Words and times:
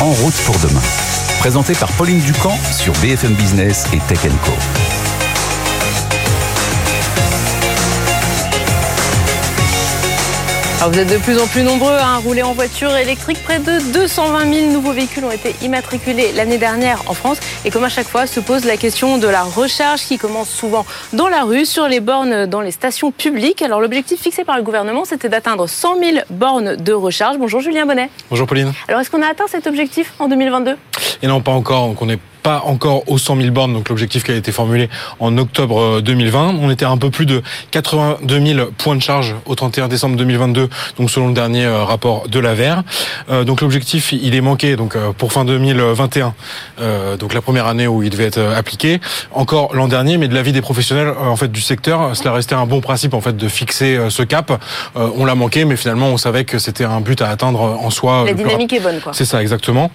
En 0.00 0.10
route 0.10 0.34
pour 0.44 0.58
demain. 0.58 0.82
Présenté 1.38 1.72
par 1.72 1.90
Pauline 1.92 2.20
Ducamp 2.20 2.58
sur 2.70 2.92
BFM 2.94 3.32
Business 3.34 3.86
et 3.94 3.98
Tech 4.06 4.20
Co. 4.44 4.85
Alors 10.78 10.92
vous 10.92 10.98
êtes 10.98 11.10
de 11.10 11.16
plus 11.16 11.40
en 11.40 11.46
plus 11.46 11.62
nombreux 11.62 11.94
à 11.94 12.18
rouler 12.18 12.42
en 12.42 12.52
voiture 12.52 12.94
électrique. 12.94 13.42
Près 13.42 13.58
de 13.60 13.80
220 13.94 14.52
000 14.52 14.72
nouveaux 14.72 14.92
véhicules 14.92 15.24
ont 15.24 15.30
été 15.30 15.54
immatriculés 15.62 16.32
l'année 16.32 16.58
dernière 16.58 17.02
en 17.06 17.14
France. 17.14 17.38
Et 17.64 17.70
comme 17.70 17.84
à 17.84 17.88
chaque 17.88 18.06
fois, 18.06 18.26
se 18.26 18.40
pose 18.40 18.66
la 18.66 18.76
question 18.76 19.16
de 19.16 19.26
la 19.26 19.42
recharge 19.42 20.02
qui 20.02 20.18
commence 20.18 20.50
souvent 20.50 20.84
dans 21.14 21.28
la 21.28 21.44
rue, 21.44 21.64
sur 21.64 21.88
les 21.88 22.00
bornes, 22.00 22.44
dans 22.44 22.60
les 22.60 22.72
stations 22.72 23.10
publiques. 23.10 23.62
Alors 23.62 23.80
l'objectif 23.80 24.20
fixé 24.20 24.44
par 24.44 24.58
le 24.58 24.62
gouvernement, 24.62 25.06
c'était 25.06 25.30
d'atteindre 25.30 25.66
100 25.66 25.98
000 25.98 26.18
bornes 26.28 26.76
de 26.76 26.92
recharge. 26.92 27.38
Bonjour 27.38 27.62
Julien 27.62 27.86
Bonnet. 27.86 28.10
Bonjour 28.28 28.46
Pauline. 28.46 28.74
Alors 28.86 29.00
est-ce 29.00 29.10
qu'on 29.10 29.22
a 29.22 29.28
atteint 29.28 29.46
cet 29.48 29.66
objectif 29.66 30.12
en 30.18 30.28
2022 30.28 30.76
Et 31.22 31.26
non, 31.26 31.40
pas 31.40 31.52
encore. 31.52 31.88
Donc 31.88 32.02
on 32.02 32.10
est 32.10 32.20
pas 32.46 32.62
encore 32.64 33.02
aux 33.08 33.18
100 33.18 33.38
000 33.38 33.50
bornes, 33.50 33.72
donc 33.72 33.88
l'objectif 33.88 34.22
qui 34.22 34.30
a 34.30 34.36
été 34.36 34.52
formulé 34.52 34.88
en 35.18 35.36
octobre 35.36 36.00
2020. 36.00 36.54
On 36.60 36.70
était 36.70 36.84
à 36.84 36.90
un 36.90 36.96
peu 36.96 37.10
plus 37.10 37.26
de 37.26 37.42
82 37.72 38.40
000 38.40 38.70
points 38.78 38.94
de 38.94 39.02
charge 39.02 39.34
au 39.46 39.56
31 39.56 39.88
décembre 39.88 40.14
2022, 40.14 40.68
donc 40.96 41.10
selon 41.10 41.26
le 41.26 41.34
dernier 41.34 41.64
euh, 41.64 41.82
rapport 41.82 42.28
de 42.28 42.38
la 42.38 42.54
VER. 42.54 42.84
Euh, 43.30 43.42
donc 43.42 43.62
l'objectif, 43.62 44.12
il 44.12 44.32
est 44.36 44.40
manqué 44.40 44.76
donc 44.76 44.94
euh, 44.94 45.10
pour 45.10 45.32
fin 45.32 45.44
2021, 45.44 46.34
donc 47.18 47.34
la 47.34 47.40
première 47.40 47.66
année 47.66 47.88
où 47.88 48.04
il 48.04 48.10
devait 48.10 48.26
être 48.26 48.40
appliqué. 48.40 49.00
Encore 49.32 49.74
l'an 49.74 49.88
dernier, 49.88 50.16
mais 50.16 50.28
de 50.28 50.34
l'avis 50.34 50.52
des 50.52 50.62
professionnels 50.62 51.14
en 51.20 51.34
fait 51.34 51.50
du 51.50 51.60
secteur, 51.60 52.14
cela 52.14 52.30
restait 52.32 52.54
un 52.54 52.66
bon 52.66 52.80
principe 52.80 53.14
en 53.14 53.20
fait 53.20 53.36
de 53.36 53.48
fixer 53.48 53.98
ce 54.08 54.22
cap. 54.22 54.52
on 54.94 55.24
l'a 55.24 55.34
manqué, 55.34 55.64
mais 55.64 55.74
finalement 55.74 56.10
on 56.10 56.16
savait 56.16 56.44
que 56.44 56.60
c'était 56.60 56.84
un 56.84 57.00
but 57.00 57.20
à 57.22 57.28
atteindre 57.28 57.60
en 57.60 57.90
soi. 57.90 58.22
La 58.24 58.34
dynamique 58.34 58.72
est 58.72 58.78
bonne, 58.78 59.00
quoi. 59.00 59.12
C'est 59.12 59.24
ça, 59.24 59.42
exactement 59.42 59.90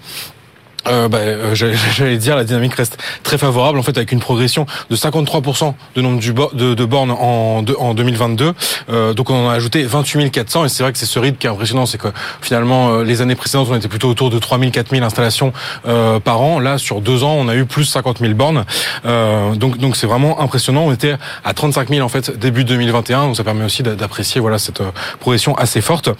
euh, 0.88 1.08
bah, 1.08 1.18
euh, 1.18 1.54
J'allais 1.94 2.16
dire, 2.16 2.36
la 2.36 2.44
dynamique 2.44 2.74
reste 2.74 2.98
très 3.22 3.38
favorable, 3.38 3.78
en 3.78 3.82
fait, 3.82 3.96
avec 3.96 4.12
une 4.12 4.20
progression 4.20 4.66
de 4.90 4.96
53% 4.96 5.74
de 5.94 6.00
nombre 6.02 6.20
de, 6.54 6.74
de, 6.74 6.84
bornes 6.84 7.10
en, 7.10 7.64
en 7.78 7.94
2022. 7.94 8.52
Euh, 8.90 9.14
donc 9.14 9.30
on 9.30 9.46
en 9.46 9.48
a 9.48 9.54
ajouté 9.54 9.82
28 9.84 10.30
400, 10.30 10.64
et 10.64 10.68
c'est 10.68 10.82
vrai 10.82 10.92
que 10.92 10.98
c'est 10.98 11.06
ce 11.06 11.18
rythme 11.18 11.36
qui 11.36 11.46
est 11.46 11.50
impressionnant, 11.50 11.86
c'est 11.86 11.98
que 11.98 12.08
finalement, 12.40 12.90
euh, 12.90 13.04
les 13.04 13.20
années 13.20 13.34
précédentes, 13.34 13.68
on 13.70 13.76
était 13.76 13.88
plutôt 13.88 14.08
autour 14.08 14.30
de 14.30 14.38
3 14.38 14.58
000, 14.58 14.70
4 14.70 14.90
000 14.90 15.04
installations 15.04 15.52
euh, 15.86 16.20
par 16.20 16.40
an. 16.40 16.58
Là, 16.58 16.78
sur 16.78 17.00
deux 17.00 17.24
ans, 17.24 17.34
on 17.38 17.48
a 17.48 17.54
eu 17.54 17.64
plus 17.64 17.84
50 17.84 18.18
000 18.18 18.34
bornes. 18.34 18.64
Euh, 19.04 19.54
donc 19.54 19.78
donc 19.78 19.96
c'est 19.96 20.06
vraiment 20.06 20.40
impressionnant. 20.40 20.84
On 20.86 20.92
était 20.92 21.16
à 21.44 21.54
35 21.54 21.88
000, 21.88 22.04
en 22.04 22.08
fait, 22.08 22.36
début 22.38 22.64
2021, 22.64 23.26
donc 23.26 23.36
ça 23.36 23.44
permet 23.44 23.64
aussi 23.64 23.82
d'apprécier 23.82 24.40
voilà 24.40 24.58
cette 24.58 24.82
progression 25.20 25.54
assez 25.56 25.80
forte. 25.80 26.10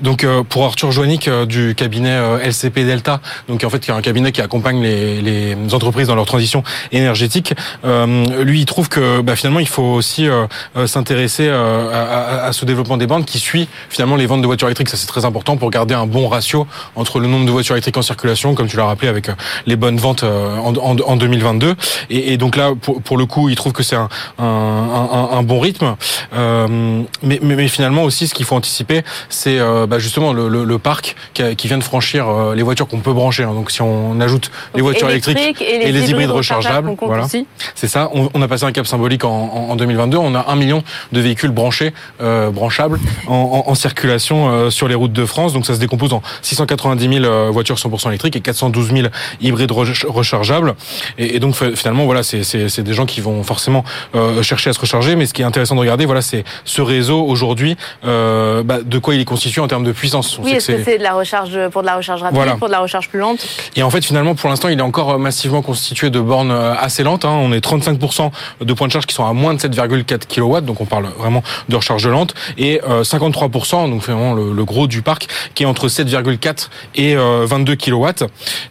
donc 0.00 0.26
pour 0.48 0.64
Arthur 0.64 0.92
Joannick 0.92 1.28
du 1.46 1.74
cabinet 1.74 2.16
LCP 2.42 2.84
Delta, 2.84 3.20
donc 3.48 3.64
en 3.64 3.70
fait, 3.70 3.75
qui 3.78 3.90
est 3.90 3.94
un 3.94 4.02
cabinet 4.02 4.32
qui 4.32 4.40
accompagne 4.40 4.82
les, 4.82 5.20
les 5.22 5.74
entreprises 5.74 6.08
dans 6.08 6.14
leur 6.14 6.26
transition 6.26 6.62
énergétique, 6.92 7.54
euh, 7.84 8.44
lui, 8.44 8.60
il 8.60 8.66
trouve 8.66 8.88
que 8.88 9.20
bah, 9.20 9.36
finalement, 9.36 9.60
il 9.60 9.68
faut 9.68 9.82
aussi 9.82 10.28
euh, 10.28 10.46
euh, 10.76 10.86
s'intéresser 10.86 11.48
à, 11.48 12.44
à, 12.44 12.52
ce 12.52 12.64
développement 12.64 12.96
des 12.96 13.06
bornes 13.06 13.24
qui 13.24 13.38
suit 13.38 13.68
finalement 13.88 14.16
les 14.16 14.26
ventes 14.26 14.42
de 14.42 14.46
voitures 14.46 14.68
électriques. 14.68 14.88
Ça, 14.88 14.96
c'est 14.96 15.06
très 15.06 15.24
important 15.24 15.56
pour 15.56 15.70
garder 15.70 15.94
un 15.94 16.06
bon 16.06 16.28
ratio 16.28 16.66
entre 16.94 17.20
le 17.20 17.28
nombre 17.28 17.46
de 17.46 17.50
voitures 17.50 17.74
électriques 17.74 17.96
en 17.96 18.02
circulation, 18.02 18.54
comme 18.54 18.68
tu 18.68 18.76
l'as 18.76 18.84
rappelé, 18.84 19.08
avec 19.08 19.28
les 19.66 19.76
bonnes 19.76 19.98
ventes 19.98 20.24
en, 20.24 20.74
en, 20.76 20.98
en 20.98 21.16
2022. 21.16 21.74
Et, 22.10 22.32
et, 22.32 22.36
donc 22.36 22.56
là, 22.56 22.72
pour, 22.80 23.02
pour, 23.02 23.16
le 23.16 23.26
coup, 23.26 23.48
il 23.48 23.56
trouve 23.56 23.72
que 23.72 23.82
c'est 23.82 23.96
un, 23.96 24.08
un, 24.38 24.44
un, 24.44 25.28
un, 25.38 25.42
bon 25.42 25.60
rythme. 25.60 25.96
mais, 26.32 27.40
mais, 27.42 27.56
mais, 27.56 27.68
finalement 27.68 28.02
aussi, 28.04 28.28
ce 28.28 28.34
qu'il 28.34 28.46
faut 28.46 28.56
anticiper, 28.56 29.02
c'est 29.28 29.58
bah, 29.88 29.98
justement 29.98 30.32
le, 30.32 30.48
le, 30.48 30.64
le 30.64 30.78
parc 30.78 31.16
qui, 31.34 31.56
qui, 31.56 31.68
vient 31.68 31.78
de 31.78 31.84
franchir 31.84 32.26
les 32.54 32.62
voitures 32.62 32.88
qu'on 32.88 33.00
peut 33.00 33.12
brancher. 33.12 33.44
Hein. 33.44 33.54
Donc 33.54 33.65
si 33.70 33.82
on 33.82 34.20
ajoute 34.20 34.50
les 34.74 34.82
voitures 34.82 35.10
électriques 35.10 35.62
et 35.62 35.92
les, 35.92 36.10
hybrides, 36.10 36.30
rechargeables, 36.30 36.94
voilà, 37.00 37.26
c'est 37.74 37.88
ça. 37.88 38.10
On, 38.12 38.42
a 38.42 38.48
passé 38.48 38.64
un 38.64 38.72
cap 38.72 38.86
symbolique 38.86 39.24
en, 39.24 39.30
en, 39.70 39.76
2022. 39.76 40.16
On 40.16 40.34
a 40.34 40.46
un 40.48 40.56
million 40.56 40.82
de 41.12 41.20
véhicules 41.20 41.50
branchés, 41.50 41.92
euh, 42.20 42.50
branchables, 42.50 42.98
en, 43.26 43.64
en, 43.66 43.74
circulation 43.74 44.48
euh, 44.48 44.70
sur 44.70 44.88
les 44.88 44.94
routes 44.94 45.12
de 45.12 45.24
France. 45.24 45.52
Donc 45.52 45.66
ça 45.66 45.74
se 45.74 45.80
décompose 45.80 46.12
en 46.12 46.22
690 46.42 47.08
000 47.20 47.24
euh, 47.24 47.50
voitures 47.50 47.76
100% 47.76 48.08
électriques 48.08 48.36
et 48.36 48.40
412 48.40 48.92
000 48.92 49.08
hybrides 49.40 49.72
rechargeables. 49.72 50.74
Et, 51.18 51.36
et 51.36 51.40
donc 51.40 51.54
finalement, 51.74 52.04
voilà, 52.04 52.22
c'est 52.22 52.82
des 52.82 52.94
gens 52.94 53.06
qui 53.06 53.20
vont 53.20 53.42
forcément 53.42 53.84
euh, 54.14 54.42
chercher 54.42 54.70
à 54.70 54.72
se 54.72 54.80
recharger. 54.80 55.16
Mais 55.16 55.26
ce 55.26 55.34
qui 55.34 55.42
est 55.42 55.44
intéressant 55.44 55.74
de 55.74 55.80
regarder, 55.80 56.06
voilà, 56.06 56.22
c'est 56.22 56.44
ce 56.64 56.82
réseau 56.82 57.24
aujourd'hui, 57.24 57.76
euh, 58.04 58.62
bah, 58.62 58.78
de 58.82 58.98
quoi 58.98 59.14
il 59.14 59.20
est 59.20 59.24
constitué 59.24 59.60
en 59.60 59.68
termes 59.68 59.84
de 59.84 59.92
puissance. 59.92 60.38
On 60.38 60.42
oui, 60.42 60.52
est-ce 60.52 60.72
que 60.72 60.84
c'est 60.84 60.98
de 60.98 61.02
la 61.02 61.14
recharge 61.14 61.68
pour 61.68 61.82
de 61.82 61.86
la 61.86 61.96
recharge 61.96 62.22
rapide, 62.22 62.58
pour 62.58 62.68
de 62.68 62.72
la 62.72 62.80
recharge 62.80 63.08
plus 63.08 63.18
lente? 63.18 63.46
Et 63.74 63.82
en 63.82 63.90
fait, 63.90 64.04
finalement, 64.04 64.34
pour 64.34 64.48
l'instant, 64.48 64.68
il 64.68 64.78
est 64.78 64.82
encore 64.82 65.10
euh, 65.10 65.18
massivement 65.18 65.62
constitué 65.62 66.10
de 66.10 66.20
bornes 66.20 66.50
euh, 66.50 66.74
assez 66.78 67.02
lentes. 67.02 67.24
Hein. 67.24 67.38
On 67.40 67.52
est 67.52 67.64
35% 67.64 68.30
de 68.60 68.72
points 68.72 68.86
de 68.86 68.92
charge 68.92 69.06
qui 69.06 69.14
sont 69.14 69.24
à 69.24 69.32
moins 69.32 69.54
de 69.54 69.58
7,4 69.60 70.26
kW, 70.26 70.60
donc 70.60 70.80
on 70.80 70.86
parle 70.86 71.06
vraiment 71.18 71.42
de 71.68 71.76
recharge 71.76 72.06
lente, 72.06 72.34
et 72.58 72.80
53%, 72.80 73.84
euh, 73.84 73.88
donc 73.88 74.02
vraiment 74.02 74.34
le, 74.34 74.64
gros 74.64 74.86
du 74.86 75.02
parc, 75.02 75.28
qui 75.54 75.62
est 75.62 75.66
entre 75.66 75.88
7,4 75.88 76.68
et 76.96 77.14
22 77.16 77.76
kW. 77.76 78.06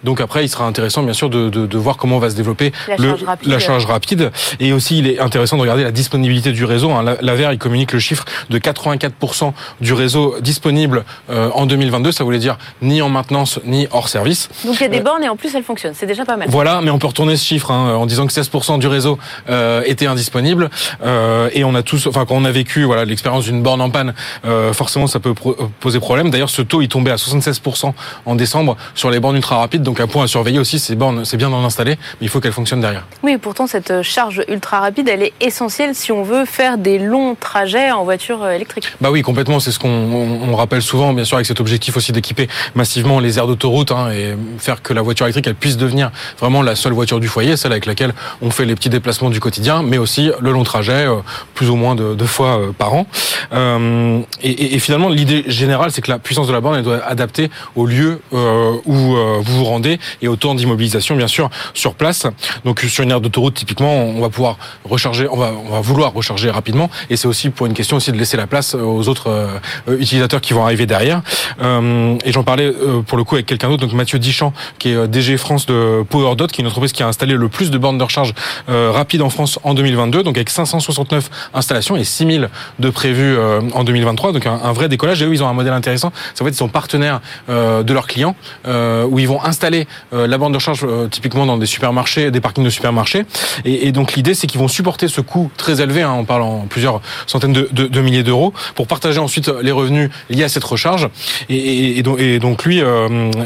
Donc 0.04 0.22
après, 0.22 0.44
il 0.44 0.50
sera 0.50 0.66
intéressant, 0.66 1.04
bien 1.04 1.14
sûr, 1.14 1.30
de, 1.30 1.50
de, 1.50 1.66
de 1.66 1.78
voir 1.78 1.98
comment 1.98 2.20
va 2.20 2.30
se 2.30 2.36
développer 2.36 2.72
la, 2.88 2.98
le, 2.98 3.08
charge 3.10 3.24
rapide. 3.24 3.50
la 3.50 3.60
charge 3.60 3.86
rapide. 3.86 4.32
Et 4.60 4.74
aussi, 4.74 5.00
il 5.00 5.08
est 5.08 5.20
intéressant 5.20 5.56
de 5.58 5.62
regarder 5.62 5.84
la 5.84 5.92
disponibilité 5.92 6.52
du 6.52 6.66
réseau. 6.66 6.92
Hein. 6.92 7.04
La, 7.04 7.18
la 7.22 7.52
il 7.52 7.60
communique 7.60 7.94
le 7.94 8.00
chiffre 8.00 8.26
de 8.50 8.58
84% 8.58 9.54
du 9.82 9.94
réseau 9.94 10.36
disponible 10.42 11.06
en 11.30 11.66
2022. 11.66 12.12
Ça 12.12 12.24
voulait 12.24 12.40
dire 12.40 12.58
ni 12.82 13.02
en 13.02 13.10
maintenance, 13.10 13.60
ni 13.66 13.88
hors 13.92 14.10
service. 14.10 14.50
Donc 14.66 14.75
il 14.80 14.84
y 14.84 14.86
a 14.86 14.90
des 14.90 15.00
bornes 15.00 15.24
et 15.24 15.30
en 15.30 15.36
plus 15.36 15.54
elles 15.56 15.64
fonctionnent. 15.64 15.94
C'est 15.96 16.06
déjà 16.06 16.26
pas 16.26 16.38
mal. 16.38 16.48
Voilà, 16.50 16.82
mais 16.82 16.92
on 16.92 17.00
peut 17.00 17.08
retourner 17.08 17.38
ce 17.38 17.46
chiffre 17.46 17.72
hein, 17.72 17.96
en 17.96 18.06
disant 18.06 18.28
que 18.28 18.34
16% 18.34 18.80
du 18.80 18.88
réseau 18.88 19.18
euh, 19.50 19.82
était 19.86 20.08
indisponible 20.08 20.70
euh, 21.04 21.50
et 21.54 21.64
on 21.64 21.76
a 21.76 21.84
tous, 21.84 22.08
enfin 22.08 22.26
quand 22.26 22.36
on 22.36 22.46
a 22.46 22.52
vécu 22.52 22.84
voilà 22.84 23.06
l'expérience 23.06 23.46
d'une 23.46 23.62
borne 23.62 23.82
en 23.82 23.90
panne, 23.90 24.14
euh, 24.46 24.74
forcément 24.74 25.08
ça 25.08 25.20
peut 25.20 25.34
poser 25.80 26.00
problème. 26.00 26.30
D'ailleurs, 26.30 26.50
ce 26.50 26.62
taux 26.62 26.82
il 26.82 26.88
tombait 26.88 27.12
à 27.12 27.16
76% 27.16 27.94
en 28.26 28.36
décembre 28.36 28.78
sur 28.94 29.10
les 29.10 29.20
bornes 29.20 29.36
ultra 29.36 29.58
rapides, 29.58 29.84
donc 29.84 30.00
un 30.00 30.08
point 30.08 30.24
à 30.24 30.28
surveiller 30.28 30.60
aussi. 30.60 30.80
Ces 30.80 30.96
bornes, 30.96 31.26
c'est 31.26 31.38
bien 31.38 31.50
d'en 31.50 31.64
installer, 31.64 31.92
mais 31.92 32.28
il 32.28 32.30
faut 32.30 32.40
qu'elles 32.40 32.52
fonctionnent 32.52 32.82
derrière. 32.82 33.06
Oui, 33.24 33.38
pourtant 33.38 33.68
cette 33.68 34.02
charge 34.02 34.44
ultra 34.48 34.80
rapide, 34.80 35.10
elle 35.10 35.24
est 35.24 35.34
essentielle 35.42 35.96
si 35.96 36.12
on 36.12 36.24
veut 36.24 36.46
faire 36.46 36.78
des 36.78 37.00
longs 37.00 37.36
trajets 37.36 37.92
en 37.92 38.04
voiture 38.04 38.48
électrique. 38.48 38.92
Bah 39.02 39.12
oui, 39.12 39.22
complètement. 39.22 39.60
C'est 39.60 39.72
ce 39.72 39.80
qu'on 39.80 39.90
on, 39.90 40.56
rappelle 40.56 40.82
souvent, 40.82 41.14
bien 41.14 41.26
sûr, 41.26 41.38
avec 41.38 41.46
cet 41.46 41.60
objectif 41.60 41.98
aussi 41.98 42.12
d'équiper 42.12 42.48
massivement 42.76 43.20
les 43.20 43.38
aires 43.38 43.48
d'autoroute 43.48 43.92
hein, 43.92 44.12
et 44.12 44.36
faire 44.66 44.82
que 44.82 44.94
la 44.94 45.02
voiture 45.02 45.26
électrique 45.26 45.48
elle 45.48 45.56
puisse 45.56 45.78
devenir 45.78 46.12
vraiment 46.40 46.62
la 46.62 46.76
seule 46.76 46.94
voiture 46.94 47.20
du 47.20 47.28
foyer, 47.28 47.56
celle 47.56 47.72
avec 47.72 47.86
laquelle 47.86 48.14
on 48.42 48.50
fait 48.50 48.66
les 48.66 48.76
petits 48.76 48.90
déplacements 48.90 49.30
du 49.30 49.40
quotidien, 49.40 49.84
mais 49.84 49.98
aussi 49.98 50.32
le 50.40 50.52
long 50.52 50.64
trajet, 50.64 51.06
euh, 51.06 51.18
plus 51.54 51.70
ou 51.70 51.76
moins 51.76 51.96
de 51.96 52.16
deux 52.16 52.26
fois 52.26 52.60
euh, 52.60 52.72
par 52.72 52.94
an. 52.94 53.06
Euh, 53.54 54.22
et, 54.42 54.76
et, 54.76 54.80
finalement, 54.80 55.10
l'idée 55.10 55.44
générale, 55.48 55.92
c'est 55.92 56.02
que 56.02 56.12
la 56.12 56.20
puissance 56.20 56.48
de 56.48 56.54
la 56.54 56.62
borne 56.62 56.78
elle 56.78 56.84
doit 56.84 57.04
adapter 57.06 57.50
au 57.76 57.86
lieu 57.86 58.20
où 58.32 58.94
vous 58.94 59.44
vous 59.44 59.64
rendez 59.64 60.00
et 60.22 60.28
au 60.28 60.36
temps 60.36 60.56
d'immobilisation, 60.56 61.16
bien 61.16 61.28
sûr, 61.28 61.50
sur 61.74 61.94
place. 61.94 62.26
Donc 62.64 62.80
sur 62.80 63.04
une 63.04 63.12
aire 63.12 63.22
d'autoroute, 63.22 63.54
typiquement, 63.54 63.94
on 63.94 64.22
va 64.22 64.30
pouvoir 64.30 64.58
recharger, 64.84 65.28
on 65.30 65.38
va, 65.38 65.52
on 65.54 65.70
va 65.70 65.82
vouloir 65.82 66.14
recharger 66.14 66.50
rapidement, 66.50 66.90
et 67.10 67.16
c'est 67.18 67.28
aussi 67.28 67.50
pour 67.50 67.68
une 67.68 67.74
question 67.74 67.98
aussi 67.98 68.12
de 68.12 68.18
laisser 68.18 68.38
la 68.38 68.48
place 68.48 68.74
aux 68.76 69.08
autres 69.08 69.50
utilisateurs 69.88 70.42
qui 70.42 70.54
vont 70.54 70.64
arriver 70.64 70.86
derrière. 70.86 71.22
et 71.62 72.32
j'en 72.32 72.44
parlais 72.44 72.72
pour 73.08 73.18
le 73.18 73.24
coup 73.24 73.36
avec 73.36 73.46
quelqu'un 73.46 73.70
d'autre, 73.70 73.86
donc 73.86 73.94
Mathieu 73.94 74.20
Dichamp, 74.20 74.54
qui 74.80 74.90
est 74.90 75.08
DG 75.08 75.38
France 75.38 75.66
de 75.66 76.04
PowerDot, 76.10 76.48
qui 76.48 76.62
est 76.62 76.64
une 76.64 76.68
entreprise 76.68 76.92
qui 76.92 77.04
a 77.04 77.08
installé 77.08 77.34
le 77.34 77.50
plus 77.50 77.72
de 77.72 77.78
bornes 77.78 77.98
de 77.98 78.04
recharge 78.04 78.34
euh, 78.70 78.92
rapide 78.92 79.22
en 79.22 79.30
France 79.30 79.60
en 79.64 79.74
2022, 79.74 80.24
donc 80.24 80.38
avec 80.38 80.50
569 80.50 81.30
installations 81.54 81.96
et 81.96 82.04
6000 82.04 82.50
de 82.80 82.90
prévues 82.90 83.38
euh, 83.38 83.62
en 83.74 83.84
2023, 83.84 84.32
donc 84.32 84.46
un, 84.46 84.72
vrai 84.74 84.90
décollage. 84.90 85.22
Et 85.22 85.26
eux, 85.26 85.34
ils 85.34 85.44
ont 85.44 85.48
un 85.48 85.54
modèle 85.54 85.74
intéressant. 85.74 86.12
C'est 86.34 86.42
en 86.42 86.46
fait, 86.46 86.52
ils 86.52 86.58
sont 86.58 86.68
partenaires 86.68 87.22
euh, 87.50 87.84
de 87.84 87.94
leurs 87.94 88.08
clients, 88.08 88.36
où 88.66 89.20
ils 89.20 89.28
vont 89.28 89.44
installer 89.44 89.88
la 90.12 90.38
borne 90.38 90.52
de 90.52 90.58
recharge 90.58 90.86
typiquement 91.10 91.46
dans 91.46 91.58
des 91.58 91.66
supermarchés, 91.66 92.32
des 92.32 92.42
parkings 92.42 92.64
de 92.64 92.70
supermarchés. 92.70 93.26
Et, 93.64 93.92
donc 93.92 94.14
l'idée, 94.14 94.34
c'est 94.34 94.48
qu'ils 94.48 94.60
vont 94.60 94.68
supporter 94.68 95.08
ce 95.08 95.22
coût 95.22 95.52
très 95.58 95.82
élevé, 95.82 96.02
hein, 96.02 96.14
on 96.18 96.26
parle 96.26 96.42
en 96.42 96.66
plusieurs 96.68 97.02
centaines 97.28 97.54
de, 97.54 98.02
milliers 98.02 98.24
d'euros, 98.24 98.54
pour 98.76 98.88
partager 98.88 99.20
ensuite 99.20 99.50
les 99.62 99.72
revenus 99.72 100.10
liés 100.30 100.44
à 100.44 100.50
cette 100.50 100.64
recharge. 100.64 101.10
Et 101.50 102.02
donc, 102.04 102.66
lui, 102.66 102.82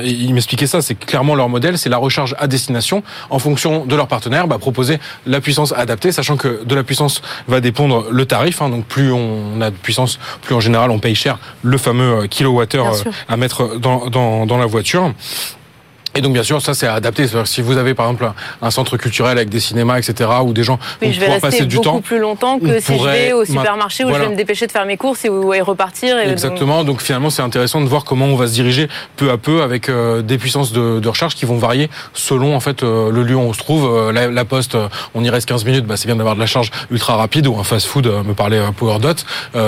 il 0.04 0.34
m'expliquait 0.34 0.68
ça, 0.68 0.82
c'est 0.90 0.96
clairement 0.96 1.36
leur 1.36 1.50
modèle, 1.50 1.78
c'est 1.78 1.90
la 1.90 1.98
recharge 1.98 2.36
à 2.40 2.48
destination 2.48 3.04
en 3.30 3.38
fonction 3.38 3.86
de 3.86 3.96
leur 3.96 4.08
partenaire, 4.08 4.48
bah, 4.48 4.58
proposer 4.58 4.98
la 5.28 5.40
puissance 5.40 5.72
adaptée, 5.72 6.12
sachant 6.12 6.36
que 6.36 6.64
de 6.64 6.76
la 6.76 6.84
puissance 6.84 7.22
va 7.48 7.62
dépendre 7.62 8.08
le 8.10 8.26
tarif. 8.26 8.62
Hein, 8.64 8.70
donc 8.70 8.86
plus 8.86 9.12
on 9.12 9.62
a 9.62 9.70
de 9.70 9.76
puissance, 9.76 10.18
plus 10.42 10.56
en 10.56 10.60
général 10.60 10.90
on 10.90 10.98
paye 10.98 11.14
cher 11.14 11.38
le 11.62 11.78
fameux 11.78 12.26
kilowattheure 12.26 12.88
euh, 12.88 13.12
à 13.28 13.38
mettre 13.38 13.78
dans, 13.78 14.10
dans, 14.10 14.48
dans 14.48 14.58
la 14.58 14.66
voiture. 14.66 15.14
Et 16.16 16.22
donc 16.22 16.34
bien 16.34 16.44
sûr, 16.44 16.62
ça 16.62 16.74
c'est 16.74 16.88
adapté. 16.88 17.26
Si 17.46 17.62
vous 17.62 17.78
avez 17.78 17.94
par 17.94 18.08
exemple 18.08 18.32
un 18.62 18.72
centre 18.72 18.98
culturel 18.98 19.38
avec 19.38 19.50
des 19.50 19.60
cinémas, 19.60 20.00
etc., 20.00 20.30
où 20.44 20.54
des 20.54 20.64
gens 20.64 20.80
oui, 21.02 21.14
je 21.14 21.20
vais 21.20 21.28
rester 21.28 21.42
passer 21.42 21.66
du 21.66 21.76
beaucoup 21.76 21.90
temps, 21.90 22.02
plus 22.02 22.20
longtemps 22.20 22.60
que 22.60 22.80
si 22.80 22.98
je 22.98 23.04
vais 23.04 23.34
au 23.34 23.46
supermarché 23.46 24.04
où 24.04 24.14
je 24.14 24.20
vais 24.20 24.30
me 24.30 24.36
dépêcher 24.36 24.68
de 24.68 24.72
faire 24.72 24.86
mes 24.86 24.98
courses 24.98 25.26
et, 25.26 25.30
où, 25.30 25.54
et 25.54 25.62
repartir. 25.62 26.18
Et 26.20 26.30
Exactement. 26.30 26.84
Donc... 26.84 27.02
finalement, 27.02 27.30
c'est 27.30 27.42
intéressant 27.42 27.82
de 27.82 27.88
voir 27.88 28.04
comment 28.04 28.26
on 28.26 28.36
va 28.36 28.48
se 28.48 28.54
diriger 28.54 28.88
peu 29.16 29.32
à 29.32 29.38
peu 29.38 29.62
avec 29.62 29.90
euh, 29.90 30.22
des 30.22 30.38
puissances 30.38 30.72
de, 30.72 31.00
de, 31.00 31.10
recharge 31.10 31.36
qui 31.36 31.46
vont 31.46 31.58
varier 31.58 31.90
selon 32.14 32.56
en 32.56 32.60
fait 32.60 32.84
euh, 32.84 33.12
le 33.12 33.24
lieu 33.24 33.36
où 33.36 33.40
on 33.40 33.54
se 33.54 33.60
trouve. 33.60 33.90
Euh, 33.90 34.12
la, 34.12 34.46
poste, 34.46 34.78
on 35.14 35.24
y 35.24 35.30
reste 35.30 35.48
15 35.48 35.66
minutes, 35.66 35.86
bah, 35.86 35.96
c'est 35.96 36.08
bien 36.08 36.16
d'avoir 36.16 36.36
de 36.36 36.40
la 36.40 36.46
charge 36.46 36.72
ultra 36.90 37.16
rapide 37.16 37.48
ou 37.48 37.58
un 37.60 37.64
fast-food. 37.64 38.08
me 38.26 38.34
parlait 38.34 38.60
PowerDot. 38.76 39.16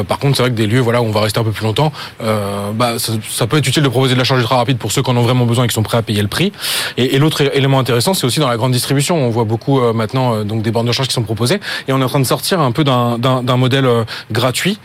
par 0.07 0.17
contre, 0.19 0.37
c'est 0.37 0.43
vrai 0.43 0.51
que 0.51 0.55
des 0.55 0.65
lieux 0.65 0.79
voilà 0.79 1.01
où 1.01 1.05
on 1.05 1.11
va 1.11 1.21
rester 1.21 1.39
un 1.39 1.43
peu 1.43 1.51
plus 1.51 1.65
longtemps, 1.65 1.91
bah, 2.19 2.97
ça, 2.97 3.13
ça, 3.29 3.47
peut 3.47 3.57
être 3.57 3.67
utile 3.67 3.83
de 3.83 3.89
proposer 3.89 4.13
de 4.13 4.19
la 4.19 4.23
charge 4.23 4.41
ultra 4.41 4.57
rapide 4.57 4.77
pour 4.77 4.91
ceux 4.91 5.03
qui 5.03 5.09
en 5.11 5.17
ont 5.17 5.21
vraiment 5.21 5.45
besoin 5.45 5.65
et 5.65 5.67
qui 5.67 5.75
sont 5.75 5.83
prêts 5.83 5.97
à 5.97 6.01
payer 6.01 6.21
le 6.21 6.27
prix. 6.31 6.51
Et, 6.97 7.15
et 7.15 7.19
l'autre 7.19 7.41
élément 7.55 7.77
intéressant, 7.77 8.15
c'est 8.15 8.25
aussi 8.25 8.39
dans 8.39 8.49
la 8.49 8.57
grande 8.57 8.71
distribution. 8.71 9.17
On 9.17 9.29
voit 9.29 9.43
beaucoup 9.43 9.79
euh, 9.79 9.93
maintenant 9.93 10.33
euh, 10.33 10.43
donc 10.43 10.63
des 10.63 10.71
bornes 10.71 10.87
de 10.87 10.91
charge 10.91 11.07
qui 11.07 11.13
sont 11.13 11.21
proposées, 11.21 11.59
et 11.87 11.93
on 11.93 11.99
est 12.01 12.03
en 12.03 12.09
train 12.09 12.19
de 12.19 12.25
sortir 12.25 12.59
un 12.59 12.71
peu 12.71 12.83
d'un 12.83 13.57
modèle 13.57 13.85
euh, 13.85 14.03
gratuit 14.31 14.79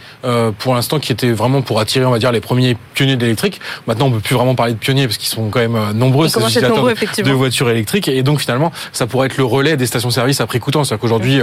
pour 0.59 0.75
l'instant 0.75 0.99
qui 0.99 1.13
était 1.13 1.31
vraiment 1.31 1.63
pour 1.63 1.79
attirer, 1.81 2.05
on 2.05 2.11
va 2.11 2.19
dire, 2.19 2.33
les 2.33 2.41
premiers 2.41 2.77
pionniers 2.95 3.17
d'électrique. 3.17 3.61
Maintenant, 3.87 4.07
on 4.07 4.11
peut 4.11 4.21
plus 4.21 4.35
vraiment 4.35 4.55
parler 4.55 4.75
de 4.75 4.79
pionniers 4.79 5.07
parce 5.07 5.19
qu'ils 5.19 5.29
sont 5.29 5.49
quand 5.51 5.61
même 5.61 5.79
nombreux 5.95 6.29
ces 6.29 6.41
utilisateurs 6.41 6.85
de 6.85 7.33
voitures 7.33 7.71
électriques, 7.71 8.09
et 8.09 8.23
donc 8.23 8.41
finalement, 8.41 8.73
ça 8.93 9.07
pourrait 9.07 9.29
être 9.29 9.37
le 9.37 9.45
relais 9.45 9.77
des 9.77 9.87
stations-service 9.87 10.41
à 10.41 10.47
prix 10.47 10.59
coûtant. 10.59 10.83
C'est-à-dire 10.83 11.01
qu'aujourd'hui, 11.01 11.41